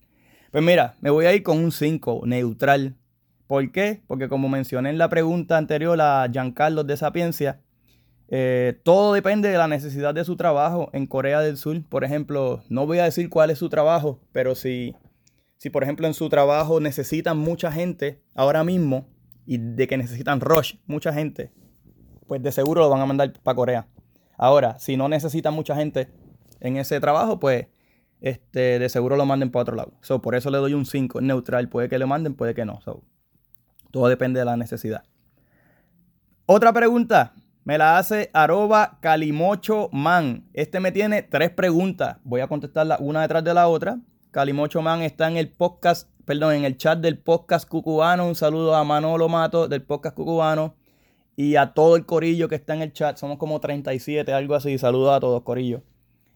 Pues 0.51 0.65
mira, 0.65 0.97
me 1.01 1.11
voy 1.11 1.27
a 1.27 1.35
ir 1.35 1.45
con 1.45 1.59
un 1.59 1.71
5, 1.71 2.23
neutral. 2.27 2.97
¿Por 3.47 3.71
qué? 3.71 4.03
Porque 4.09 4.29
como 4.29 4.49
mencioné 4.49 4.91
en 4.91 4.99
la 4.99 5.09
pregunta 5.09 5.57
anterior 5.57 6.01
a 6.01 6.29
Giancarlo 6.29 6.83
de 6.83 6.97
Sapiencia, 6.97 7.61
eh, 8.27 8.81
todo 8.83 9.13
depende 9.13 9.49
de 9.49 9.59
la 9.59 9.69
necesidad 9.69 10.13
de 10.13 10.25
su 10.25 10.37
trabajo 10.37 10.91
en 10.93 11.07
Corea 11.07 11.41
del 11.41 11.57
Sur. 11.57 11.81
Por 11.89 12.03
ejemplo, 12.03 12.65
no 12.69 12.85
voy 12.85 12.99
a 12.99 13.05
decir 13.05 13.29
cuál 13.29 13.51
es 13.51 13.59
su 13.59 13.69
trabajo, 13.69 14.19
pero 14.33 14.57
si, 14.57 14.97
si 15.57 15.71
por 15.71 15.85
ejemplo 15.85 16.09
en 16.09 16.15
su 16.15 16.29
trabajo 16.29 16.81
necesitan 16.81 17.39
mucha 17.39 17.71
gente 17.71 18.21
ahora 18.35 18.65
mismo 18.65 19.07
y 19.47 19.59
de 19.59 19.87
que 19.87 19.97
necesitan 19.97 20.41
rush, 20.41 20.75
mucha 20.87 21.13
gente, 21.13 21.53
pues 22.27 22.43
de 22.43 22.51
seguro 22.51 22.81
lo 22.81 22.91
van 22.91 23.01
a 23.03 23.07
mandar 23.07 23.33
para 23.45 23.55
Corea. 23.55 23.87
Ahora, 24.37 24.81
si 24.81 24.97
no 24.97 25.09
necesitan 25.09 25.55
mucha 25.55 25.77
gente 25.77 26.09
en 26.59 26.77
ese 26.77 26.99
trabajo, 26.99 27.39
pues 27.39 27.69
este, 28.21 28.79
de 28.79 28.89
seguro 28.89 29.17
lo 29.17 29.27
manden 29.27 29.51
para 29.51 29.63
otro 29.63 29.77
lado. 29.77 29.93
So, 30.03 30.21
por 30.21 30.35
eso 30.35 30.51
le 30.51 30.59
doy 30.59 30.75
un 30.75 30.87
5, 30.87 31.21
neutral. 31.21 31.69
Puede 31.69 31.89
que 31.89 31.99
le 31.99 32.07
manden, 32.07 32.35
puede 32.35 32.55
que 32.55 32.65
no. 32.65 32.81
So, 32.83 33.03
todo 33.91 34.09
depende 34.09 34.41
de 34.41 34.45
la 34.45 34.57
necesidad. 34.57 35.05
Otra 36.47 36.73
pregunta. 36.73 37.35
Me 37.63 37.77
la 37.77 37.99
hace 37.99 38.31
arroba 38.33 38.99
calimocho 39.01 39.91
man. 39.93 40.49
Este 40.55 40.81
me 40.81 40.93
tiene 40.93 41.23
tres 41.23 41.51
preguntas. 41.51 42.17
Voy 42.25 42.41
a 42.41 42.49
contestarlas 42.49 43.01
una 43.01 43.23
detrás 43.23 43.45
de 43.45 43.53
la 43.53 43.69
otra. 43.69 44.01
Calimocho 44.31 44.81
man 44.81 45.03
está 45.03 45.29
en 45.29 45.37
el 45.37 45.51
podcast, 45.51 46.09
perdón, 46.25 46.55
en 46.55 46.65
el 46.65 46.79
chat 46.79 46.99
del 46.99 47.19
podcast 47.19 47.69
cucubano. 47.69 48.27
Un 48.27 48.35
saludo 48.35 48.75
a 48.75 48.83
Manolo 48.83 49.29
Mato 49.29 49.69
del 49.69 49.83
podcast 49.83 50.17
cucubano. 50.17 50.75
Y 51.37 51.57
a 51.57 51.75
todo 51.75 51.97
el 51.97 52.07
corillo 52.07 52.49
que 52.49 52.55
está 52.55 52.75
en 52.75 52.83
el 52.83 52.93
chat. 52.93 53.19
Somos 53.19 53.39
como 53.39 53.61
37, 53.61 54.33
algo 54.33 54.55
así. 54.55 54.79
Saludos 54.79 55.13
a 55.15 55.21
todos, 55.21 55.43
corillo. 55.43 55.83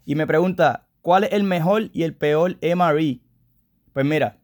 Y 0.04 0.14
me 0.14 0.26
pregunta, 0.26 0.86
¿cuál 1.04 1.24
es 1.24 1.32
el 1.34 1.44
mejor 1.44 1.90
y 1.92 2.02
el 2.04 2.16
peor 2.16 2.56
MRE? 2.62 3.20
Pues 3.92 4.06
mira, 4.06 4.40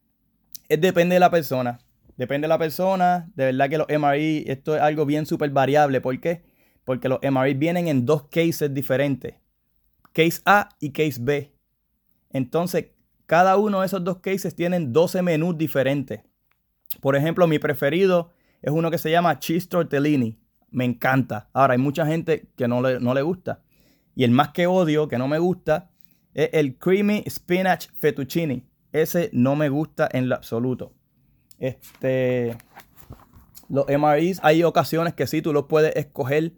depende 0.69 1.15
de 1.15 1.21
la 1.21 1.31
persona. 1.31 1.81
Depende 2.19 2.45
de 2.45 2.51
la 2.51 2.59
persona. 2.59 3.31
De 3.35 3.47
verdad 3.47 3.71
que 3.71 3.79
los 3.79 3.87
MRE, 3.89 4.45
esto 4.53 4.77
es 4.77 4.83
algo 4.83 5.07
bien 5.07 5.25
súper 5.25 5.49
variable. 5.51 6.03
¿Por 6.03 6.21
qué? 6.21 6.43
Porque 6.85 7.09
los 7.09 7.19
MRE 7.23 7.55
vienen 7.55 7.89
en 7.89 8.05
dos 8.05 8.25
cases 8.25 8.75
diferentes. 8.75 9.37
Case 10.13 10.43
A 10.45 10.69
y 10.81 10.91
case 10.91 11.17
B. 11.19 11.51
Entonces, 12.31 12.89
cada 13.25 13.57
uno 13.57 13.81
de 13.81 13.87
esos 13.87 14.05
dos 14.05 14.19
cases 14.19 14.55
tienen 14.55 14.93
12 14.93 15.23
menús 15.23 15.57
diferentes. 15.57 16.21
Por 17.01 17.17
ejemplo, 17.17 17.47
mi 17.47 17.59
preferido 17.59 18.33
es 18.61 18.71
uno 18.71 18.91
que 18.91 18.99
se 18.99 19.11
llama 19.11 19.39
cheese 19.39 19.67
tortellini. 19.67 20.39
Me 20.71 20.85
encanta. 20.85 21.49
Ahora, 21.55 21.73
hay 21.73 21.79
mucha 21.79 22.05
gente 22.05 22.51
que 22.55 22.69
no 22.69 22.83
le, 22.83 23.01
no 23.01 23.15
le 23.15 23.23
gusta. 23.23 23.63
Y 24.15 24.25
el 24.25 24.31
más 24.31 24.51
que 24.51 24.67
odio, 24.67 25.09
que 25.09 25.17
no 25.17 25.27
me 25.27 25.39
gusta, 25.39 25.90
es 26.35 26.51
el 26.53 26.77
creamy 26.77 27.25
spinach 27.29 27.89
fettuccine. 27.99 28.65
Ese 28.93 29.31
no 29.33 29.57
me 29.57 29.69
gusta 29.69 30.09
en 30.13 30.29
lo 30.29 30.35
absoluto. 30.35 30.93
Este, 31.59 32.57
los 33.69 33.87
MREs 33.87 34.41
hay 34.43 34.65
ocasiones 34.65 35.15
que 35.15 35.27
sí, 35.27 35.43
tú 35.43 35.53
los 35.53 35.67
puedes 35.67 35.95
escoger 35.95 36.53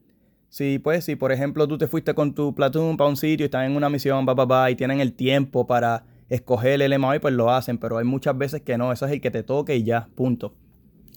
Si, 0.48 0.78
pues, 0.78 1.04
si 1.04 1.16
por 1.16 1.32
ejemplo 1.32 1.66
tú 1.66 1.76
te 1.78 1.87
fuiste 1.87 2.14
con 2.14 2.35
tu 2.35 2.54
platoon 2.54 2.96
para 2.96 3.11
un 3.11 3.16
sitio 3.16 3.44
y 3.44 3.46
están 3.46 3.64
en 3.64 3.76
una 3.76 3.88
misión, 3.88 4.24
pa, 4.26 4.35
pa, 4.35 4.70
y 4.70 4.76
tienen 4.76 5.00
el 5.00 5.14
tiempo 5.14 5.66
para 5.66 6.04
escoger 6.28 6.80
el 6.80 6.98
MOI, 6.98 7.18
pues 7.18 7.35
lo 7.35 7.50
hacen, 7.50 7.78
pero 7.78 7.98
hay 7.98 8.04
muchas 8.04 8.37
veces 8.37 8.62
que 8.62 8.78
no, 8.78 8.92
eso 8.92 9.06
es 9.06 9.12
el 9.12 9.20
que 9.20 9.30
te 9.30 9.42
toque 9.42 9.76
y 9.76 9.82
ya, 9.85 10.08
punto. 10.14 10.54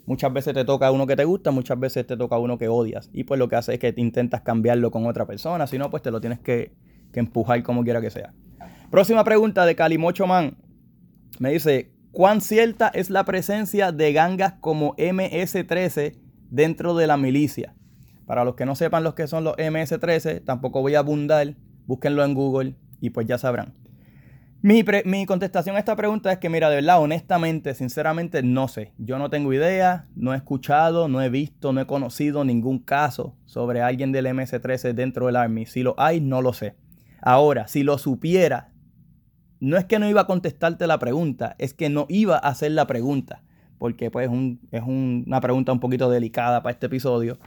Muchas 0.05 0.31
veces 0.33 0.53
te 0.53 0.65
toca 0.65 0.91
uno 0.91 1.07
que 1.07 1.15
te 1.15 1.25
gusta, 1.25 1.51
muchas 1.51 1.79
veces 1.79 2.05
te 2.05 2.15
toca 2.17 2.37
uno 2.37 2.57
que 2.57 2.67
odias. 2.67 3.09
Y 3.13 3.23
pues 3.23 3.39
lo 3.39 3.47
que 3.49 3.55
hace 3.55 3.73
es 3.73 3.79
que 3.79 3.91
te 3.91 4.01
intentas 4.01 4.41
cambiarlo 4.41 4.91
con 4.91 5.05
otra 5.07 5.25
persona, 5.25 5.67
si 5.67 5.77
no, 5.77 5.89
pues 5.89 6.03
te 6.03 6.11
lo 6.11 6.21
tienes 6.21 6.39
que, 6.39 6.73
que 7.11 7.19
empujar 7.19 7.61
como 7.63 7.83
quiera 7.83 8.01
que 8.01 8.09
sea. 8.09 8.33
Próxima 8.95 9.25
pregunta 9.25 9.65
de 9.65 9.75
Calimocho 9.75 10.25
Man. 10.25 10.55
Me 11.37 11.51
dice, 11.51 11.91
¿cuán 12.13 12.39
cierta 12.39 12.87
es 12.87 13.09
la 13.09 13.25
presencia 13.25 13.91
de 13.91 14.13
gangas 14.13 14.53
como 14.61 14.95
MS-13 14.95 16.15
dentro 16.49 16.95
de 16.95 17.05
la 17.05 17.17
milicia? 17.17 17.75
Para 18.25 18.45
los 18.45 18.55
que 18.55 18.65
no 18.65 18.73
sepan 18.73 19.03
lo 19.03 19.13
que 19.13 19.27
son 19.27 19.43
los 19.43 19.57
MS-13, 19.57 20.45
tampoco 20.45 20.81
voy 20.81 20.95
a 20.95 20.99
abundar, 20.99 21.55
búsquenlo 21.85 22.23
en 22.23 22.33
Google 22.35 22.75
y 23.01 23.09
pues 23.09 23.27
ya 23.27 23.37
sabrán. 23.37 23.73
Mi, 24.61 24.85
mi, 25.03 25.25
contestación 25.25 25.75
a 25.75 25.79
esta 25.79 25.97
pregunta 25.97 26.31
es 26.31 26.37
que, 26.37 26.47
mira, 26.47 26.69
de 26.69 26.77
verdad, 26.77 27.01
honestamente, 27.01 27.73
sinceramente, 27.73 28.43
no 28.43 28.69
sé. 28.69 28.93
Yo 28.97 29.19
no 29.19 29.29
tengo 29.29 29.51
idea, 29.51 30.07
no 30.15 30.33
he 30.33 30.37
escuchado, 30.37 31.09
no 31.09 31.21
he 31.21 31.27
visto, 31.27 31.73
no 31.73 31.81
he 31.81 31.85
conocido 31.85 32.45
ningún 32.45 32.79
caso 32.79 33.35
sobre 33.43 33.81
alguien 33.81 34.13
del 34.13 34.27
MS-13 34.27 34.93
dentro 34.93 35.25
del 35.25 35.35
Army. 35.35 35.65
Si 35.65 35.83
lo 35.83 35.95
hay, 35.97 36.21
no 36.21 36.41
lo 36.41 36.53
sé. 36.53 36.77
Ahora, 37.21 37.67
si 37.67 37.83
lo 37.83 37.97
supiera, 37.97 38.71
no 39.59 39.77
es 39.77 39.85
que 39.85 39.99
no 39.99 40.09
iba 40.09 40.21
a 40.21 40.27
contestarte 40.27 40.87
la 40.87 40.99
pregunta, 40.99 41.55
es 41.59 41.73
que 41.73 41.89
no 41.89 42.05
iba 42.09 42.35
a 42.35 42.49
hacer 42.49 42.71
la 42.71 42.87
pregunta, 42.87 43.43
porque 43.77 44.11
pues 44.11 44.29
es 44.71 44.83
una 44.83 45.41
pregunta 45.41 45.71
un 45.71 45.79
poquito 45.79 46.09
delicada 46.09 46.61
para 46.63 46.73
este 46.73 46.87
episodio. 46.87 47.37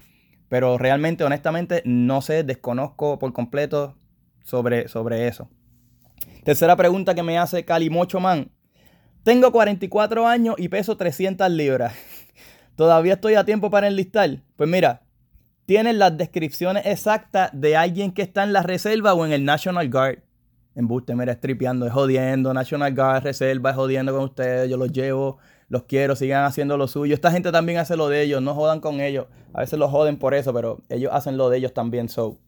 Pero 0.48 0.78
realmente, 0.78 1.24
honestamente, 1.24 1.82
no 1.84 2.22
sé, 2.22 2.42
desconozco 2.42 3.18
por 3.18 3.32
completo 3.32 3.96
sobre, 4.44 4.88
sobre 4.88 5.28
eso. 5.28 5.50
Tercera 6.44 6.76
pregunta 6.76 7.14
que 7.14 7.22
me 7.22 7.38
hace 7.38 7.64
Calimocho 7.64 8.20
Man. 8.20 8.50
Tengo 9.22 9.52
44 9.52 10.26
años 10.26 10.54
y 10.58 10.68
peso 10.68 10.96
300 10.96 11.50
libras. 11.50 11.92
¿Todavía 12.76 13.14
estoy 13.14 13.34
a 13.34 13.44
tiempo 13.44 13.70
para 13.70 13.88
enlistar? 13.88 14.42
Pues 14.56 14.70
mira, 14.70 15.02
tienes 15.66 15.96
las 15.96 16.16
descripciones 16.16 16.86
exactas 16.86 17.50
de 17.52 17.76
alguien 17.76 18.12
que 18.12 18.22
está 18.22 18.44
en 18.44 18.54
la 18.54 18.62
reserva 18.62 19.12
o 19.12 19.26
en 19.26 19.32
el 19.32 19.44
National 19.44 19.90
Guard. 19.90 20.22
En 20.78 20.86
Buste, 20.86 21.16
mira, 21.16 21.32
estripeando, 21.32 21.86
es 21.86 21.92
jodiendo. 21.92 22.54
National 22.54 22.94
Guard, 22.94 23.24
reserva, 23.24 23.70
es 23.70 23.76
jodiendo 23.76 24.14
con 24.14 24.22
ustedes. 24.22 24.70
Yo 24.70 24.76
los 24.76 24.92
llevo, 24.92 25.38
los 25.68 25.82
quiero, 25.82 26.14
sigan 26.14 26.44
haciendo 26.44 26.76
lo 26.76 26.86
suyo. 26.86 27.14
Esta 27.14 27.32
gente 27.32 27.50
también 27.50 27.80
hace 27.80 27.96
lo 27.96 28.08
de 28.08 28.22
ellos, 28.22 28.40
no 28.40 28.54
jodan 28.54 28.78
con 28.78 29.00
ellos. 29.00 29.26
A 29.52 29.58
veces 29.58 29.76
los 29.76 29.90
joden 29.90 30.20
por 30.20 30.34
eso, 30.34 30.54
pero 30.54 30.80
ellos 30.88 31.10
hacen 31.12 31.36
lo 31.36 31.50
de 31.50 31.58
ellos 31.58 31.74
también. 31.74 32.08
So, 32.08 32.38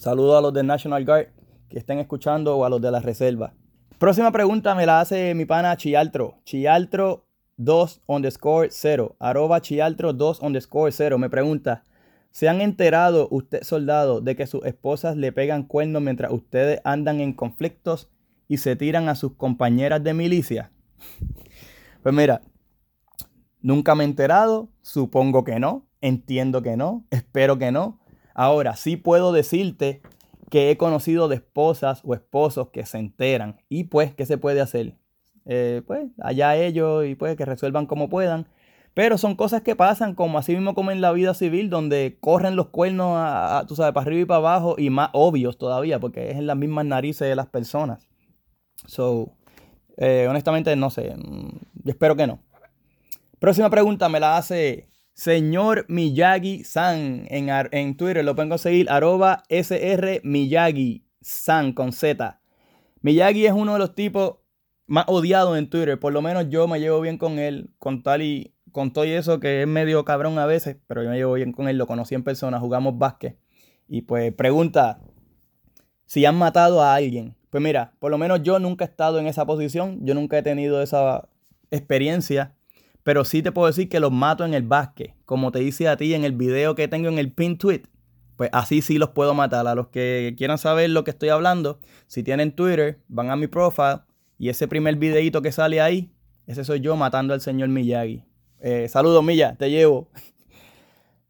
saludo 0.00 0.36
a 0.36 0.40
los 0.40 0.52
de 0.52 0.64
National 0.64 1.04
Guard 1.04 1.28
que 1.68 1.78
estén 1.78 2.00
escuchando 2.00 2.56
o 2.56 2.64
a 2.64 2.68
los 2.68 2.80
de 2.80 2.90
la 2.90 2.98
reserva. 2.98 3.54
Próxima 3.98 4.32
pregunta 4.32 4.74
me 4.74 4.84
la 4.84 4.98
hace 5.00 5.32
mi 5.36 5.44
pana 5.44 5.76
Chialtro. 5.76 6.40
Chialtro 6.42 7.28
2 7.58 8.02
underscore 8.06 8.70
0. 8.72 9.14
Arroba 9.20 9.60
Chialtro 9.60 10.12
2 10.12 10.40
underscore 10.40 10.90
0. 10.90 11.18
Me 11.18 11.30
pregunta, 11.30 11.84
¿Se 12.30 12.48
han 12.48 12.60
enterado 12.60 13.28
usted, 13.30 13.62
soldado, 13.62 14.20
de 14.20 14.36
que 14.36 14.46
sus 14.46 14.64
esposas 14.64 15.16
le 15.16 15.32
pegan 15.32 15.64
cuernos 15.64 16.00
mientras 16.02 16.32
ustedes 16.32 16.80
andan 16.84 17.20
en 17.20 17.32
conflictos 17.32 18.08
y 18.48 18.58
se 18.58 18.76
tiran 18.76 19.08
a 19.08 19.14
sus 19.14 19.34
compañeras 19.34 20.02
de 20.04 20.14
milicia? 20.14 20.70
Pues 22.02 22.14
mira, 22.14 22.40
nunca 23.60 23.94
me 23.94 24.04
he 24.04 24.06
enterado, 24.06 24.70
supongo 24.82 25.44
que 25.44 25.58
no, 25.58 25.86
entiendo 26.00 26.62
que 26.62 26.76
no, 26.76 27.04
espero 27.10 27.58
que 27.58 27.72
no. 27.72 28.00
Ahora 28.32 28.76
sí 28.76 28.96
puedo 28.96 29.32
decirte 29.32 30.00
que 30.50 30.70
he 30.70 30.76
conocido 30.76 31.28
de 31.28 31.36
esposas 31.36 32.00
o 32.04 32.14
esposos 32.14 32.68
que 32.70 32.86
se 32.86 32.98
enteran 32.98 33.60
y 33.68 33.84
pues, 33.84 34.14
¿qué 34.14 34.24
se 34.24 34.38
puede 34.38 34.60
hacer? 34.60 34.94
Eh, 35.46 35.82
pues 35.86 36.10
allá 36.22 36.56
ellos 36.56 37.06
y 37.06 37.14
pues 37.14 37.36
que 37.36 37.44
resuelvan 37.44 37.86
como 37.86 38.08
puedan. 38.08 38.46
Pero 38.94 39.18
son 39.18 39.36
cosas 39.36 39.62
que 39.62 39.76
pasan, 39.76 40.14
como 40.14 40.38
así 40.38 40.52
mismo 40.52 40.74
como 40.74 40.90
en 40.90 41.00
la 41.00 41.12
vida 41.12 41.34
civil, 41.34 41.70
donde 41.70 42.18
corren 42.20 42.56
los 42.56 42.68
cuernos, 42.68 43.14
a, 43.16 43.64
tú 43.68 43.76
sabes, 43.76 43.94
para 43.94 44.06
arriba 44.06 44.22
y 44.22 44.24
para 44.24 44.38
abajo, 44.38 44.74
y 44.78 44.90
más 44.90 45.10
obvios 45.12 45.58
todavía, 45.58 46.00
porque 46.00 46.30
es 46.30 46.36
en 46.36 46.46
las 46.46 46.56
mismas 46.56 46.86
narices 46.86 47.28
de 47.28 47.36
las 47.36 47.46
personas. 47.46 48.08
So, 48.86 49.32
eh, 49.96 50.26
honestamente, 50.28 50.74
no 50.76 50.90
sé. 50.90 51.14
Mm, 51.16 51.88
espero 51.88 52.16
que 52.16 52.26
no. 52.26 52.40
Próxima 53.38 53.70
pregunta 53.70 54.08
me 54.08 54.20
la 54.20 54.36
hace 54.36 54.88
señor 55.14 55.84
Miyagi-san 55.88 57.26
en, 57.28 57.48
en, 57.72 57.96
Twitter. 57.96 58.24
Lo 58.24 58.34
pueden 58.34 58.50
conseguir, 58.50 58.90
arroba 58.90 59.42
SR 59.48 60.20
Miyagi-san 60.24 61.72
con 61.72 61.92
Z. 61.92 62.40
Miyagi 63.02 63.46
es 63.46 63.52
uno 63.52 63.74
de 63.74 63.78
los 63.78 63.94
tipos 63.94 64.36
más 64.86 65.04
odiados 65.08 65.56
en 65.58 65.70
Twitter. 65.70 65.98
Por 66.00 66.12
lo 66.12 66.22
menos 66.22 66.46
yo 66.48 66.66
me 66.66 66.80
llevo 66.80 67.00
bien 67.00 67.18
con 67.18 67.38
él, 67.38 67.70
con 67.78 68.02
tal 68.02 68.22
y 68.22 68.54
con 68.72 68.92
todo 68.92 69.04
eso 69.04 69.40
que 69.40 69.62
es 69.62 69.68
medio 69.68 70.04
cabrón 70.04 70.38
a 70.38 70.46
veces, 70.46 70.76
pero 70.86 71.02
yo 71.02 71.10
me 71.10 71.16
llevo 71.16 71.34
bien 71.34 71.52
con 71.52 71.68
él, 71.68 71.78
lo 71.78 71.86
conocí 71.86 72.14
en 72.14 72.22
persona, 72.22 72.58
jugamos 72.60 72.98
básquet. 72.98 73.38
Y 73.88 74.02
pues 74.02 74.32
pregunta 74.32 75.00
si 76.06 76.24
han 76.24 76.36
matado 76.36 76.82
a 76.82 76.94
alguien. 76.94 77.36
Pues 77.50 77.62
mira, 77.62 77.94
por 77.98 78.10
lo 78.10 78.18
menos 78.18 78.42
yo 78.42 78.58
nunca 78.58 78.84
he 78.84 78.88
estado 78.88 79.18
en 79.18 79.26
esa 79.26 79.44
posición, 79.46 79.98
yo 80.02 80.14
nunca 80.14 80.38
he 80.38 80.42
tenido 80.42 80.82
esa 80.82 81.28
experiencia, 81.70 82.54
pero 83.02 83.24
sí 83.24 83.42
te 83.42 83.52
puedo 83.52 83.66
decir 83.66 83.88
que 83.88 84.00
los 84.00 84.12
mato 84.12 84.44
en 84.44 84.54
el 84.54 84.62
básquet, 84.62 85.14
como 85.24 85.50
te 85.50 85.58
dice 85.60 85.88
a 85.88 85.96
ti 85.96 86.14
en 86.14 86.24
el 86.24 86.32
video 86.32 86.74
que 86.74 86.88
tengo 86.88 87.08
en 87.08 87.18
el 87.18 87.32
pin 87.32 87.58
tweet. 87.58 87.82
Pues 88.36 88.50
así 88.52 88.82
sí 88.82 88.98
los 88.98 89.10
puedo 89.10 89.34
matar. 89.34 89.66
A 89.66 89.74
los 89.74 89.88
que 89.88 90.34
quieran 90.38 90.58
saber 90.58 90.90
lo 90.90 91.04
que 91.04 91.10
estoy 91.10 91.28
hablando, 91.28 91.80
si 92.06 92.22
tienen 92.22 92.52
Twitter, 92.52 93.00
van 93.08 93.30
a 93.30 93.36
mi 93.36 93.48
profile 93.48 94.00
y 94.38 94.48
ese 94.48 94.66
primer 94.66 94.96
videito 94.96 95.42
que 95.42 95.52
sale 95.52 95.80
ahí, 95.80 96.12
ese 96.46 96.64
soy 96.64 96.80
yo 96.80 96.96
matando 96.96 97.34
al 97.34 97.40
señor 97.40 97.68
Miyagi. 97.68 98.24
Eh, 98.62 98.88
saludos, 98.88 99.24
Milla, 99.24 99.54
te 99.56 99.70
llevo. 99.70 100.08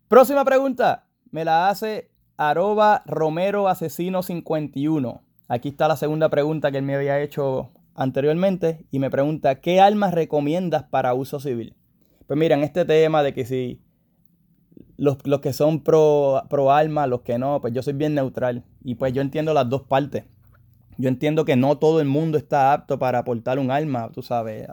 Próxima 0.09 0.45
pregunta. 0.45 1.07
Me 1.31 1.45
la 1.45 1.69
hace 1.69 2.11
arroba 2.37 3.03
Romero 3.07 3.69
Asesino 3.69 4.25
51. 4.25 5.23
Aquí 5.47 5.69
está 5.69 5.87
la 5.87 5.97
segunda 5.97 6.29
pregunta 6.29 6.73
que 6.73 6.79
él 6.79 6.85
me 6.85 6.97
había 6.97 7.21
hecho 7.21 7.71
anteriormente 7.95 8.87
y 8.91 8.99
me 8.99 9.11
pregunta, 9.11 9.61
¿qué 9.61 9.81
armas 9.81 10.13
recomiendas 10.13 10.85
para 10.85 11.15
uso 11.15 11.39
civil? 11.39 11.77
Pues 12.27 12.39
mira, 12.39 12.57
en 12.57 12.65
este 12.65 12.85
tema 12.85 13.23
de 13.23 13.33
que 13.33 13.45
si 13.45 13.81
los, 14.97 15.19
que 15.41 15.53
son 15.53 15.85
pro, 15.85 16.43
pro 16.51 16.73
armas, 16.73 17.09
los 17.09 17.21
que 17.21 17.39
no, 17.39 17.61
pues 17.61 17.73
yo 17.73 17.83
soy 17.83 17.93
bien 17.93 18.15
neutral 18.15 18.65
y 18.83 18.97
pues 18.97 19.13
yo 19.13 19.23
entiendo 19.23 19.55
las 19.55 19.69
dos 19.69 19.83
partes. 19.83 20.25
Yo 20.99 21.09
entiendo 21.09 21.45
que 21.45 21.55
no 21.55 21.79
todo 21.79 22.01
el 22.01 22.09
mundo 22.09 22.39
está 22.39 22.73
apto 22.73 22.99
para 22.99 23.21
aportar 23.21 23.61
un 23.61 23.71
arma, 23.71 24.11
tú 24.13 24.23
sabes 24.23 24.69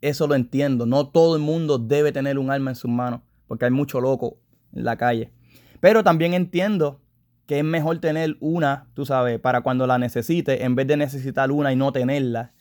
eso 0.00 0.26
lo 0.26 0.34
entiendo. 0.34 0.86
No 0.86 1.08
todo 1.08 1.36
el 1.36 1.42
mundo 1.42 1.78
debe 1.78 2.12
tener 2.12 2.38
un 2.38 2.50
arma 2.50 2.70
en 2.70 2.76
sus 2.76 2.90
manos, 2.90 3.20
porque 3.46 3.64
hay 3.64 3.70
mucho 3.70 4.00
loco 4.00 4.38
en 4.72 4.84
la 4.84 4.96
calle. 4.96 5.32
Pero 5.80 6.04
también 6.04 6.34
entiendo 6.34 7.00
que 7.46 7.58
es 7.58 7.64
mejor 7.64 7.98
tener 7.98 8.36
una, 8.40 8.88
tú 8.94 9.04
sabes, 9.04 9.40
para 9.40 9.62
cuando 9.62 9.86
la 9.86 9.98
necesite, 9.98 10.64
en 10.64 10.74
vez 10.74 10.86
de 10.86 10.96
necesitar 10.96 11.50
una 11.50 11.72
y 11.72 11.76
no 11.76 11.92
tenerla. 11.92 12.52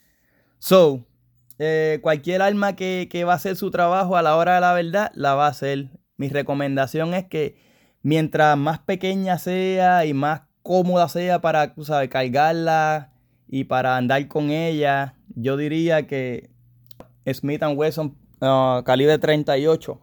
So, 0.57 1.05
eh, 1.59 1.99
cualquier 2.01 2.41
arma 2.41 2.75
que, 2.75 3.07
que 3.09 3.23
va 3.23 3.33
a 3.33 3.35
hacer 3.35 3.55
su 3.55 3.71
trabajo 3.71 4.17
a 4.17 4.21
la 4.21 4.35
hora 4.35 4.55
de 4.55 4.61
la 4.61 4.73
verdad, 4.73 5.11
la 5.15 5.35
va 5.35 5.45
a 5.45 5.49
hacer. 5.51 5.89
Mi 6.17 6.29
recomendación 6.29 7.13
es 7.13 7.25
que 7.25 7.55
mientras 8.01 8.57
más 8.57 8.79
pequeña 8.79 9.37
sea 9.37 10.05
y 10.05 10.13
más 10.13 10.41
cómoda 10.63 11.07
sea 11.09 11.41
para, 11.41 11.73
tú 11.73 11.85
sabes, 11.85 12.09
cargarla 12.09 13.11
y 13.47 13.65
para 13.65 13.97
andar 13.97 14.27
con 14.27 14.51
ella, 14.51 15.15
yo 15.35 15.57
diría 15.57 16.07
que 16.07 16.49
Smith 17.25 17.61
Wesson 17.75 18.17
uh, 18.41 18.83
calibre 18.83 19.17
38 19.17 19.99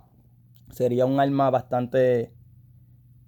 sería 0.70 1.06
un 1.06 1.18
arma 1.18 1.50
bastante, 1.50 2.32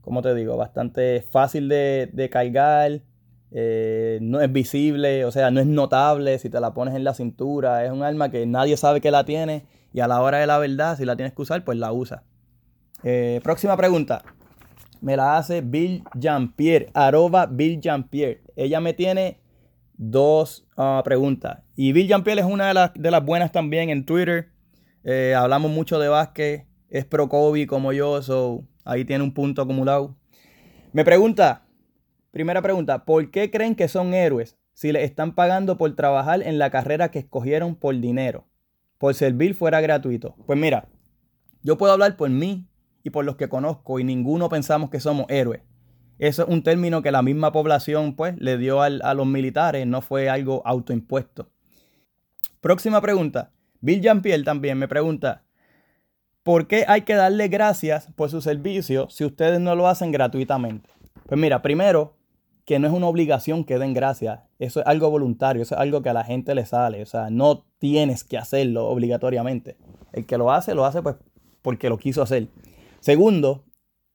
¿cómo 0.00 0.22
te 0.22 0.35
digo? 0.35 0.57
Bastante 0.57 1.22
fácil 1.22 1.68
de, 1.68 2.29
cargar, 2.31 3.03
eh, 3.50 4.18
no 4.22 4.40
es 4.40 4.53
visible, 4.53 5.24
o 5.24 5.33
sea, 5.33 5.50
no 5.50 5.61
es 5.61 5.66
notable 5.66 6.38
si 6.38 6.48
te 6.48 6.61
la 6.61 6.72
pones 6.74 6.94
en 6.94 7.05
la 7.05 7.14
cintura. 7.14 7.85
Es 7.85 7.90
un 7.90 8.03
arma 8.03 8.31
que 8.31 8.46
nadie 8.46 8.76
sabe 8.76 9.00
que 9.00 9.11
la 9.11 9.24
tiene 9.24 9.64
y 9.92 10.00
a 10.00 10.09
la 10.09 10.20
hora 10.20 10.38
de 10.38 10.46
la 10.46 10.59
verdad, 10.59 10.96
si 10.96 11.05
la 11.05 11.16
tienes 11.16 11.35
que 11.35 11.42
usar, 11.42 11.64
pues 11.64 11.79
la 11.79 11.92
usa. 11.92 12.22
Eh, 13.03 13.40
próxima 13.42 13.76
pregunta. 13.76 14.22
Me 15.00 15.16
la 15.16 15.38
hace 15.38 15.62
Bill 15.62 16.05
Jean-Pierre, 16.14 16.90
arroba 16.92 17.46
Bill 17.46 17.81
Jean-Pierre. 17.81 18.42
Ella 18.55 18.81
me 18.81 18.92
tiene 18.92 19.39
dos 20.00 20.66
ah, 20.78 21.02
preguntas. 21.04 21.58
Y 21.76 21.92
Bill 21.92 22.08
Jampiel 22.08 22.38
es 22.38 22.46
una 22.46 22.68
de 22.68 22.74
las, 22.74 22.92
de 22.94 23.10
las 23.10 23.24
buenas 23.24 23.52
también 23.52 23.90
en 23.90 24.06
Twitter. 24.06 24.48
Eh, 25.04 25.34
hablamos 25.36 25.70
mucho 25.70 25.98
de 25.98 26.08
básquet. 26.08 26.66
Es 26.88 27.04
pro 27.04 27.28
Kobe 27.28 27.66
como 27.66 27.92
yo, 27.92 28.20
so 28.22 28.64
ahí 28.84 29.04
tiene 29.04 29.22
un 29.22 29.32
punto 29.32 29.62
acumulado. 29.62 30.16
Me 30.92 31.04
pregunta, 31.04 31.66
primera 32.32 32.62
pregunta, 32.62 33.04
¿por 33.04 33.30
qué 33.30 33.50
creen 33.50 33.76
que 33.76 33.86
son 33.88 34.14
héroes 34.14 34.58
si 34.72 34.90
les 34.90 35.04
están 35.04 35.34
pagando 35.34 35.76
por 35.76 35.94
trabajar 35.94 36.42
en 36.42 36.58
la 36.58 36.70
carrera 36.70 37.10
que 37.10 37.20
escogieron 37.20 37.76
por 37.76 38.00
dinero? 38.00 38.48
Por 38.98 39.14
servir 39.14 39.54
fuera 39.54 39.80
gratuito. 39.80 40.34
Pues 40.46 40.58
mira, 40.58 40.88
yo 41.62 41.76
puedo 41.76 41.92
hablar 41.92 42.16
por 42.16 42.30
mí 42.30 42.66
y 43.04 43.10
por 43.10 43.24
los 43.24 43.36
que 43.36 43.48
conozco 43.48 44.00
y 44.00 44.04
ninguno 44.04 44.48
pensamos 44.48 44.90
que 44.90 44.98
somos 44.98 45.26
héroes. 45.28 45.62
Eso 46.20 46.42
es 46.42 46.48
un 46.50 46.62
término 46.62 47.00
que 47.00 47.11
la 47.11 47.22
misma 47.22 47.50
población 47.50 48.14
pues 48.14 48.38
le 48.38 48.59
dio 48.59 48.83
a 48.83 49.14
los 49.14 49.26
militares, 49.26 49.87
no 49.87 50.02
fue 50.02 50.28
algo 50.28 50.61
autoimpuesto. 50.66 51.48
Próxima 52.61 53.00
pregunta. 53.00 53.52
Bill 53.80 54.02
Jean-Pierre 54.02 54.44
también 54.44 54.76
me 54.76 54.87
pregunta, 54.87 55.44
¿por 56.42 56.66
qué 56.66 56.85
hay 56.87 57.02
que 57.02 57.14
darle 57.14 57.48
gracias 57.48 58.09
por 58.14 58.28
su 58.28 58.42
servicio 58.42 59.09
si 59.09 59.24
ustedes 59.24 59.61
no 59.61 59.74
lo 59.74 59.88
hacen 59.88 60.12
gratuitamente? 60.12 60.90
Pues 61.26 61.40
mira, 61.40 61.62
primero, 61.62 62.18
que 62.66 62.78
no 62.78 62.87
es 62.87 62.92
una 62.92 63.06
obligación 63.06 63.64
que 63.64 63.78
den 63.78 63.94
gracias, 63.94 64.40
eso 64.59 64.80
es 64.80 64.87
algo 64.87 65.09
voluntario, 65.09 65.62
eso 65.62 65.74
es 65.74 65.80
algo 65.80 66.02
que 66.02 66.11
a 66.11 66.14
la 66.14 66.24
gente 66.24 66.54
le 66.54 66.66
sale, 66.66 67.02
o 67.02 67.06
sea, 67.06 67.30
no 67.30 67.64
tienes 67.78 68.24
que 68.24 68.37
hacerlo 68.37 68.88
obligatoriamente. 68.88 69.78
El 70.12 70.26
que 70.26 70.37
lo 70.37 70.52
hace, 70.52 70.74
lo 70.74 70.85
hace 70.85 71.00
pues 71.00 71.16
porque 71.62 71.88
lo 71.88 71.96
quiso 71.96 72.20
hacer. 72.20 72.48
Segundo, 73.00 73.64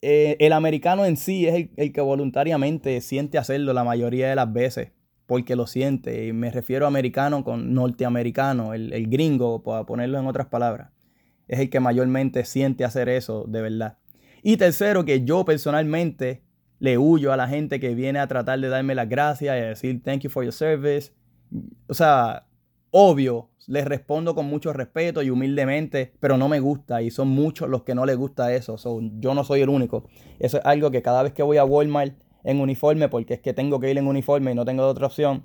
eh, 0.08 0.38
el 0.39 0.54
americano 0.54 1.04
en 1.04 1.18
sí 1.18 1.48
es 1.48 1.70
el, 1.76 1.91
que 1.91 2.02
voluntariamente 2.02 3.02
siente 3.02 3.39
hacerlo 3.39 3.74
la 3.74 3.84
mayoría 3.84 4.30
de 4.30 4.36
las 4.36 4.54
veces, 4.54 4.91
porque 5.26 5.56
lo 5.56 5.65
siente. 5.65 6.28
Y 6.28 6.32
me 6.32 6.52
refiero 6.52 6.86
a 6.86 6.89
americano 6.89 7.44
con 7.44 7.74
norteamericano, 7.74 8.76
el, 8.76 8.94
el 8.94 9.08
gringo, 9.08 9.63
para 9.63 9.84
ponerlo 9.86 10.20
en 10.20 10.28
otras 10.28 10.46
palabras. 10.46 10.91
Es 11.48 11.60
el 11.60 11.72
que 11.72 11.80
mayormente 11.80 12.46
siente 12.46 12.86
hacer 12.86 13.10
eso 13.10 13.46
de 13.48 13.63
verdad. 13.63 13.98
Y 14.44 14.58
tercero, 14.58 15.06
que 15.06 15.24
yo 15.24 15.44
personalmente 15.44 16.44
le 16.78 17.00
huyo 17.00 17.34
a 17.34 17.38
la 17.38 17.48
gente 17.48 17.80
que 17.80 17.96
viene 17.96 18.20
a 18.20 18.28
tratar 18.28 18.60
de 18.60 18.70
darme 18.70 18.94
las 18.94 19.10
gracias 19.10 19.58
y 19.58 19.60
a 19.60 19.70
decir 19.70 20.04
thank 20.04 20.22
you 20.22 20.30
for 20.30 20.44
your 20.44 20.54
service. 20.54 21.13
O 21.88 21.96
sea, 21.96 22.46
obvio, 22.98 23.50
les 23.68 23.84
respondo 23.84 24.36
con 24.36 24.46
mucho 24.46 24.72
respeto 24.72 25.22
y 25.22 25.30
humildemente, 25.30 26.14
pero 26.22 26.38
no 26.38 26.48
me 26.48 26.62
gusta 26.62 27.02
y 27.02 27.12
son 27.12 27.28
muchos 27.28 27.68
los 27.68 27.84
que 27.84 27.94
no 27.94 28.06
les 28.06 28.16
gusta 28.16 28.54
eso. 28.54 28.78
yo 29.20 29.34
no 29.34 29.44
soy 29.44 29.60
el 29.60 29.68
único. 29.68 30.08
Eso 30.40 30.60
es 30.60 30.66
algo 30.66 30.92
que 30.92 31.02
cada 31.02 31.22
vez 31.22 31.34
que 31.34 31.44
voy 31.44 31.58
a 31.58 31.66
Walmart 31.66 32.16
en 32.46 32.62
uniforme, 32.62 33.10
porque 33.10 33.34
es 33.34 33.42
que 33.42 33.54
tengo 33.54 33.82
que 33.82 33.92
ir 33.92 33.98
en 33.98 34.08
uniforme 34.08 34.54
y 34.54 34.56
no 34.56 34.64
tengo 34.64 34.88
otra 34.88 35.08
opción, 35.08 35.44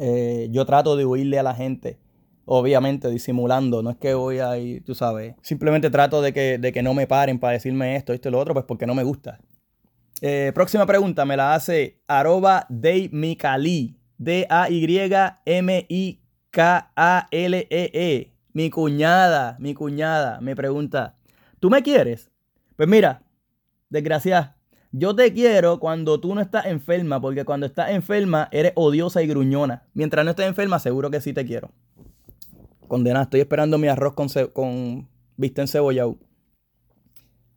eh, 0.00 0.48
yo 0.50 0.66
trato 0.66 0.96
de 0.96 1.04
huirle 1.06 1.38
a 1.38 1.44
la 1.44 1.54
gente. 1.54 2.00
Obviamente 2.46 3.10
disimulando, 3.10 3.80
no 3.84 3.90
es 3.90 3.96
que 3.96 4.14
voy 4.14 4.40
a 4.40 4.58
ir, 4.58 4.84
tú 4.84 4.96
sabes. 4.96 5.36
Simplemente 5.42 5.88
trato 5.88 6.20
de 6.20 6.32
que, 6.32 6.58
de 6.58 6.72
que 6.72 6.82
no 6.82 6.94
me 6.94 7.06
paren 7.06 7.38
para 7.38 7.52
decirme 7.52 7.94
esto, 7.94 8.12
esto 8.12 8.28
y 8.28 8.32
lo 8.32 8.40
otro, 8.40 8.54
pues 8.54 8.66
porque 8.66 8.86
no 8.86 8.94
me 8.96 9.04
gusta. 9.04 9.38
Eh, 10.20 10.50
próxima 10.52 10.84
pregunta 10.84 11.24
me 11.24 11.36
la 11.36 11.54
hace 11.54 12.00
arroba 12.08 12.66
Daymikali. 12.68 14.00
K-A-L-E-E. 16.56 18.32
Mi 18.54 18.70
cuñada, 18.70 19.58
mi 19.60 19.74
cuñada 19.74 20.40
me 20.40 20.56
pregunta, 20.56 21.18
¿tú 21.60 21.68
me 21.68 21.82
quieres? 21.82 22.30
Pues 22.76 22.88
mira, 22.88 23.24
desgraciada, 23.90 24.56
yo 24.90 25.14
te 25.14 25.34
quiero 25.34 25.78
cuando 25.78 26.18
tú 26.18 26.34
no 26.34 26.40
estás 26.40 26.64
enferma, 26.64 27.20
porque 27.20 27.44
cuando 27.44 27.66
estás 27.66 27.90
enferma 27.90 28.48
eres 28.52 28.72
odiosa 28.74 29.22
y 29.22 29.26
gruñona. 29.26 29.86
Mientras 29.92 30.24
no 30.24 30.30
estés 30.30 30.46
enferma, 30.46 30.78
seguro 30.78 31.10
que 31.10 31.20
sí 31.20 31.34
te 31.34 31.44
quiero. 31.44 31.72
Condenada, 32.88 33.24
estoy 33.24 33.40
esperando 33.40 33.76
mi 33.76 33.88
arroz 33.88 34.14
con, 34.14 34.28
con 34.54 35.10
vista 35.36 35.62
en. 35.62 36.16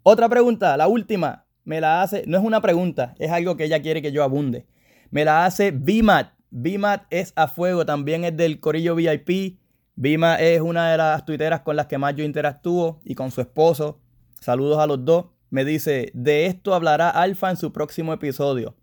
Otra 0.04 0.28
pregunta, 0.28 0.76
la 0.76 0.90
última, 0.90 1.46
me 1.64 1.80
la 1.80 2.02
hace, 2.02 2.26
no 2.28 2.38
es 2.38 2.44
una 2.44 2.60
pregunta, 2.60 3.16
es 3.18 3.32
algo 3.32 3.56
que 3.56 3.64
ella 3.64 3.82
quiere 3.82 4.02
que 4.02 4.12
yo 4.12 4.26
abunde. 4.26 4.66
Me 5.10 5.24
la 5.24 5.46
hace 5.46 5.72
Bimat 5.72 6.34
Bimat 6.52 7.06
es 7.10 7.34
a 7.36 7.48
fuego, 7.48 7.86
también 7.86 8.24
es 8.24 8.36
del 8.36 8.60
Corillo 8.60 8.96
VIP. 8.96 9.60
Bima 9.96 10.36
es 10.36 10.62
una 10.62 10.92
de 10.92 10.98
las 10.98 11.26
tuiteras 11.26 11.62
con 11.62 11.76
las 11.76 11.88
que 11.88 11.98
más 11.98 12.16
yo 12.16 12.24
interactúo 12.24 13.02
y 13.04 13.16
con 13.16 13.32
su 13.32 13.42
esposo. 13.42 14.00
Saludos 14.40 14.80
a 14.80 14.88
los 14.88 15.04
dos. 15.04 15.26
Me 15.50 15.66
dice, 15.66 16.12
de 16.14 16.46
esto 16.46 16.74
hablará 16.74 17.10
Alfa 17.10 17.50
en 17.50 17.58
su 17.58 17.74
próximo 17.74 18.14
episodio. 18.14 18.76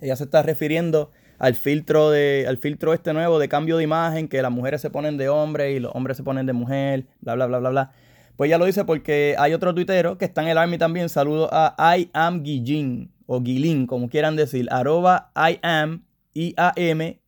Ella 0.00 0.16
se 0.16 0.24
está 0.24 0.42
refiriendo 0.42 1.10
al 1.38 1.54
filtro, 1.54 2.10
de, 2.10 2.44
al 2.48 2.58
filtro 2.58 2.94
este 2.94 3.12
nuevo 3.12 3.38
de 3.38 3.48
cambio 3.48 3.78
de 3.78 3.84
imagen, 3.84 4.28
que 4.28 4.40
las 4.42 4.52
mujeres 4.52 4.80
se 4.80 4.90
ponen 4.90 5.16
de 5.16 5.28
hombre 5.28 5.72
y 5.72 5.80
los 5.80 5.94
hombres 5.94 6.16
se 6.16 6.22
ponen 6.22 6.46
de 6.46 6.52
mujer, 6.52 7.06
bla, 7.20 7.34
bla, 7.34 7.46
bla, 7.46 7.58
bla, 7.58 7.70
bla. 7.70 7.92
Pues 8.36 8.50
ya 8.50 8.58
lo 8.58 8.66
dice 8.66 8.84
porque 8.84 9.34
hay 9.38 9.52
otro 9.54 9.74
tuitero 9.74 10.18
que 10.18 10.24
está 10.24 10.42
en 10.42 10.48
el 10.48 10.58
Army 10.58 10.78
también. 10.78 11.08
Saludos 11.08 11.48
a 11.50 11.96
I 11.96 12.10
am 12.12 12.44
Guillin 12.44 13.10
o 13.26 13.40
Guilin, 13.40 13.86
como 13.88 14.08
quieran 14.08 14.36
decir. 14.36 14.68
Arroba 14.70 15.32
I 15.34 15.58
am 15.62 16.04
I-A-M-G-U-I-L-L-I-N. 16.34 17.24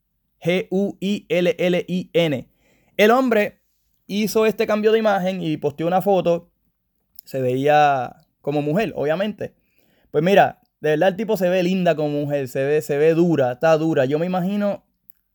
El 2.97 3.11
hombre 3.11 3.61
hizo 4.07 4.45
este 4.45 4.67
cambio 4.67 4.91
de 4.91 4.99
imagen 4.99 5.41
y 5.41 5.57
posteó 5.57 5.87
una 5.87 6.01
foto. 6.01 6.51
Se 7.23 7.41
veía 7.41 8.27
como 8.41 8.61
mujer, 8.61 8.93
obviamente. 8.95 9.55
Pues 10.11 10.23
mira, 10.23 10.61
de 10.81 10.89
verdad 10.91 11.09
el 11.09 11.15
tipo 11.15 11.37
se 11.37 11.49
ve 11.49 11.63
linda 11.63 11.95
como 11.95 12.09
mujer, 12.09 12.47
se 12.47 12.63
ve, 12.65 12.81
se 12.81 12.97
ve 12.97 13.13
dura, 13.13 13.53
está 13.53 13.77
dura. 13.77 14.05
Yo 14.05 14.19
me 14.19 14.25
imagino 14.25 14.83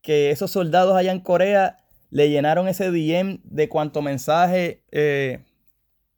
que 0.02 0.30
esos 0.30 0.50
soldados 0.50 0.96
allá 0.96 1.12
en 1.12 1.20
Corea 1.20 1.78
le 2.10 2.28
llenaron 2.30 2.68
ese 2.68 2.90
DM 2.90 3.40
de 3.44 3.68
cuánto 3.68 4.02
mensaje 4.02 4.84
eh, 4.90 5.44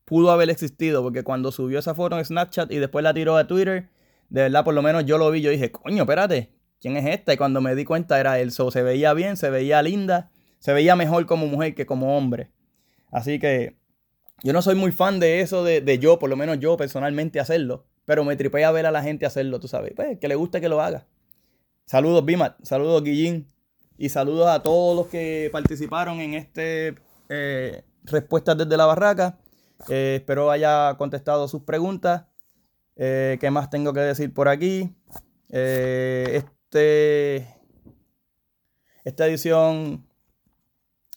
pudo 0.05 0.31
haber 0.31 0.51
existido, 0.51 1.03
porque 1.03 1.23
cuando 1.23 1.53
subió 1.53 1.79
esa 1.79 1.95
foto 1.95 2.19
en 2.19 2.25
Snapchat 2.25 2.73
y 2.73 2.79
después 2.79 3.03
la 3.03 3.15
tiró 3.15 3.37
a 3.37 3.47
Twitter, 3.47 3.89
de 4.29 4.43
verdad 4.43 4.65
por 4.65 4.75
lo 4.75 4.83
menos 4.83 5.05
yo 5.05 5.19
lo 5.19 5.31
vi, 5.31 5.41
yo 5.41 5.51
dije, 5.51 5.71
coño, 5.71 6.03
espérate, 6.03 6.51
¿quién 6.81 6.97
es 6.97 7.07
esta? 7.07 7.33
Y 7.33 7.37
cuando 7.37 7.61
me 7.61 7.75
di 7.75 7.85
cuenta 7.85 8.19
era 8.21 8.39
él. 8.39 8.53
se 8.53 8.83
veía 8.83 9.15
bien, 9.15 9.37
se 9.37 9.51
veía 9.51 9.83
linda, 9.83 10.31
se 10.59 10.73
veía 10.73 10.97
mejor 10.97 11.27
como 11.27 11.47
mujer 11.47 11.75
que 11.75 11.87
como 11.87 12.17
hombre. 12.17 12.51
Así 13.11 13.39
que 13.39 13.77
yo 14.43 14.53
no 14.53 14.63
soy 14.63 14.75
muy 14.75 14.93
fan 14.93 15.19
de 15.21 15.41
eso, 15.41 15.65
de, 15.65 15.99
yo, 15.99 16.19
por 16.19 16.31
lo 16.31 16.37
menos 16.37 16.59
yo 16.61 16.77
personalmente 16.77 17.41
hacerlo. 17.41 17.87
Pero 18.05 18.25
me 18.25 18.37
tripé 18.37 18.65
a 18.65 18.71
ver 18.71 18.87
a 18.87 18.91
la 18.91 19.03
gente 19.03 19.27
hacerlo, 19.27 19.61
tú 19.61 19.69
sabes. 19.69 19.93
Pues 19.95 20.19
que 20.19 20.29
le 20.29 20.35
guste 20.35 20.61
que 20.61 20.69
lo 20.69 20.81
haga. 20.81 21.07
Saludos, 21.85 22.25
Bimat. 22.25 22.57
Saludos, 22.63 23.03
Guillín. 23.03 23.53
Y 23.99 24.09
saludos 24.11 24.49
a 24.49 24.63
todos 24.63 24.97
los 24.97 25.09
que 25.09 25.49
participaron 25.53 26.21
en 26.21 26.35
este 26.35 26.95
eh, 27.29 27.83
Respuestas 28.05 28.57
desde 28.57 28.77
la 28.77 28.87
Barraca. 28.87 29.39
Eh, 29.89 30.17
espero 30.21 30.51
haya 30.51 30.95
contestado 30.97 31.49
sus 31.49 31.63
preguntas. 31.63 32.25
Eh, 32.97 33.37
¿Qué 33.41 33.51
más 33.51 33.71
tengo 33.71 33.93
que 33.93 34.01
decir 34.01 34.33
por 34.33 34.49
aquí? 34.49 34.95
Este, 36.71 37.49
esta 39.03 39.27
edición, 39.27 40.07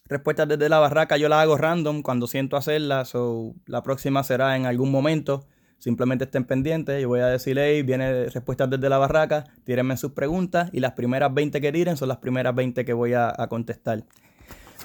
respuestas 0.06 0.48
desde 0.48 0.70
la 0.70 0.80
barraca, 0.80 1.18
yo 1.18 1.28
la 1.28 1.42
hago 1.42 1.58
random 1.58 2.04
cuando 2.04 2.26
siento 2.28 2.56
hacerla. 2.56 3.04
So, 3.04 3.54
la 3.66 3.84
próxima 3.84 4.24
será 4.24 4.56
en 4.56 4.66
algún 4.66 4.92
momento. 4.92 5.46
Simplemente 5.78 6.24
estén 6.24 6.46
pendientes. 6.46 7.02
Yo 7.02 7.10
voy 7.10 7.20
a 7.20 7.28
decir, 7.28 7.60
hey, 7.60 7.82
viene 7.82 8.30
respuestas 8.30 8.70
desde 8.70 8.88
la 8.88 8.98
barraca. 8.98 9.44
Tírenme 9.66 9.98
sus 9.98 10.14
preguntas. 10.14 10.70
Y 10.72 10.80
las 10.80 10.94
primeras 10.94 11.34
20 11.34 11.60
que 11.60 11.72
tiren 11.74 11.98
son 11.98 12.08
las 12.08 12.20
primeras 12.20 12.56
20 12.56 12.86
que 12.86 12.94
voy 12.94 13.14
a, 13.14 13.36
contestar. 13.50 14.06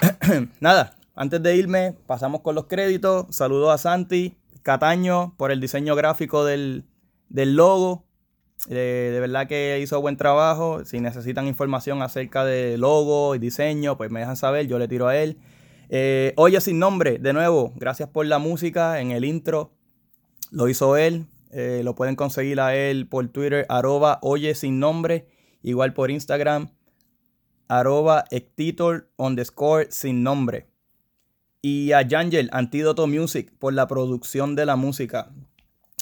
Nada, 0.59 0.97
antes 1.15 1.41
de 1.45 1.55
irme, 1.55 1.95
pasamos 2.07 2.41
con 2.41 2.57
los 2.57 2.67
créditos. 2.67 3.27
Saludos 3.31 3.73
a 3.73 3.79
Santi 3.79 4.37
Cataño 4.65 5.37
por 5.37 5.53
el 5.53 5.61
diseño 5.61 5.95
gráfico 5.95 6.45
del, 6.45 6.87
del 7.29 7.55
logo. 7.55 8.06
De 8.69 9.19
verdad 9.21 9.47
que 9.47 9.79
hizo 9.81 10.01
buen 10.01 10.17
trabajo. 10.17 10.85
Si 10.85 11.01
necesitan 11.01 11.47
información 11.47 12.03
acerca 12.03 12.45
de 12.45 12.79
logo 12.79 13.35
y 13.35 13.39
diseño, 13.39 13.97
pues 13.97 14.11
me 14.11 14.21
dejan 14.21 14.37
saber, 14.37 14.67
yo 14.67 14.79
le 14.79 14.89
tiro 14.89 15.07
a 15.09 15.17
él. 15.17 15.39
Eh, 15.89 16.33
Oye 16.37 16.61
sin 16.61 16.79
nombre, 16.79 17.19
de 17.19 17.33
nuevo, 17.33 17.73
gracias 17.77 18.09
por 18.09 18.27
la 18.27 18.39
música 18.39 19.01
en 19.01 19.13
el 19.13 19.25
intro. 19.25 19.73
Lo 20.51 20.69
hizo 20.69 20.97
él. 20.97 21.27
Eh, 21.53 21.83
lo 21.85 21.95
pueden 21.95 22.17
conseguir 22.17 22.61
a 22.61 22.75
él 22.75 23.07
por 23.07 23.29
Twitter, 23.29 23.67
arroba 23.69 24.19
Oye 24.23 24.55
sin 24.55 24.81
nombre. 24.81 25.27
Igual 25.63 25.95
por 25.95 26.11
Instagram, 26.11 26.71
arroba 27.69 28.25
Ectitor 28.31 29.09
underscore 29.17 29.89
sin 29.91 30.23
nombre. 30.23 30.67
Y 31.63 31.93
a 31.93 32.07
Jangel, 32.07 32.49
Antídoto 32.53 33.07
Music, 33.07 33.53
por 33.59 33.73
la 33.73 33.89
producción 33.89 34.55
de 34.55 34.67
la 34.67 34.77
música. 34.77 35.31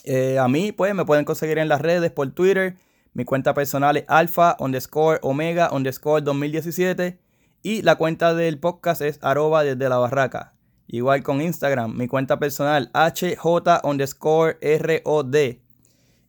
Eh, 0.04 0.38
a 0.38 0.48
mí, 0.48 0.70
pues, 0.70 0.94
me 0.94 1.06
pueden 1.06 1.24
conseguir 1.24 1.58
en 1.58 1.68
las 1.68 1.80
redes 1.80 2.10
por 2.10 2.30
Twitter. 2.30 2.76
Mi 3.14 3.24
cuenta 3.24 3.54
personal 3.54 3.96
es 3.96 4.04
alfa 4.08 4.56
underscore 4.60 5.18
omega 5.22 5.70
underscore 5.72 6.22
2017. 6.22 7.18
Y 7.62 7.80
la 7.82 7.96
cuenta 7.96 8.34
del 8.34 8.58
podcast 8.58 9.00
es 9.00 9.18
arroba 9.22 9.64
desde 9.64 9.88
la 9.88 9.96
barraca. 9.96 10.52
Igual 10.86 11.22
con 11.22 11.40
Instagram, 11.40 11.96
mi 11.96 12.08
cuenta 12.08 12.38
personal 12.38 12.90
hj 12.92 13.80
underscore 13.82 14.58
rod. 14.78 15.34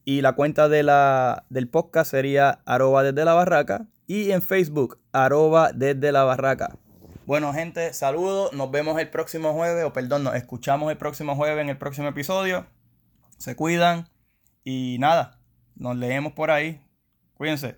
Y 0.05 0.21
la 0.21 0.33
cuenta 0.33 0.69
de 0.69 0.83
la, 0.83 1.45
del 1.49 1.67
podcast 1.67 2.11
sería 2.11 2.61
arroba 2.65 3.03
desde 3.03 3.25
la 3.25 3.33
barraca. 3.33 3.87
Y 4.07 4.31
en 4.31 4.41
Facebook, 4.41 4.99
arroba 5.11 5.71
desde 5.73 6.13
la 6.13 6.23
barraca. 6.23 6.77
Bueno, 7.25 7.51
gente, 7.51 7.91
saludos. 7.93 8.53
Nos 8.53 8.71
vemos 8.71 8.97
el 8.99 9.09
próximo 9.09 9.51
jueves, 9.53 9.83
o 9.83 9.91
perdón, 9.91 10.23
nos 10.23 10.35
escuchamos 10.35 10.89
el 10.91 10.97
próximo 10.97 11.35
jueves 11.35 11.61
en 11.61 11.69
el 11.69 11.77
próximo 11.77 12.07
episodio 12.07 12.65
se 13.37 13.55
cuidan 13.55 14.09
y 14.63 14.97
nada, 14.99 15.39
nos 15.75 15.95
leemos 15.95 16.33
por 16.33 16.51
ahí. 16.51 16.81
Cuídense. 17.35 17.77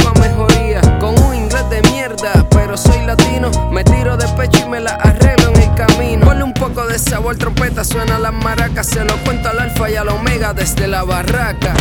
con 0.99 1.17
un 1.23 1.35
inglés 1.35 1.69
de 1.69 1.81
mierda, 1.89 2.45
pero 2.49 2.77
soy 2.77 3.05
latino, 3.05 3.49
me 3.71 3.83
tiro 3.83 4.17
de 4.17 4.27
pecho 4.29 4.65
y 4.65 4.69
me 4.69 4.79
la 4.79 4.91
arreglo 4.91 5.49
en 5.49 5.61
el 5.61 5.75
camino. 5.75 6.25
Ponle 6.25 6.43
un 6.43 6.53
poco 6.53 6.85
de 6.87 6.97
sabor, 6.99 7.37
trompeta, 7.37 7.83
suena 7.83 8.19
las 8.19 8.33
maracas, 8.33 8.87
se 8.87 9.03
lo 9.03 9.15
cuento 9.17 9.49
al 9.49 9.59
alfa 9.59 9.89
y 9.89 9.95
al 9.95 10.09
omega 10.09 10.53
desde 10.53 10.87
la 10.87 11.03
barraca. 11.03 11.73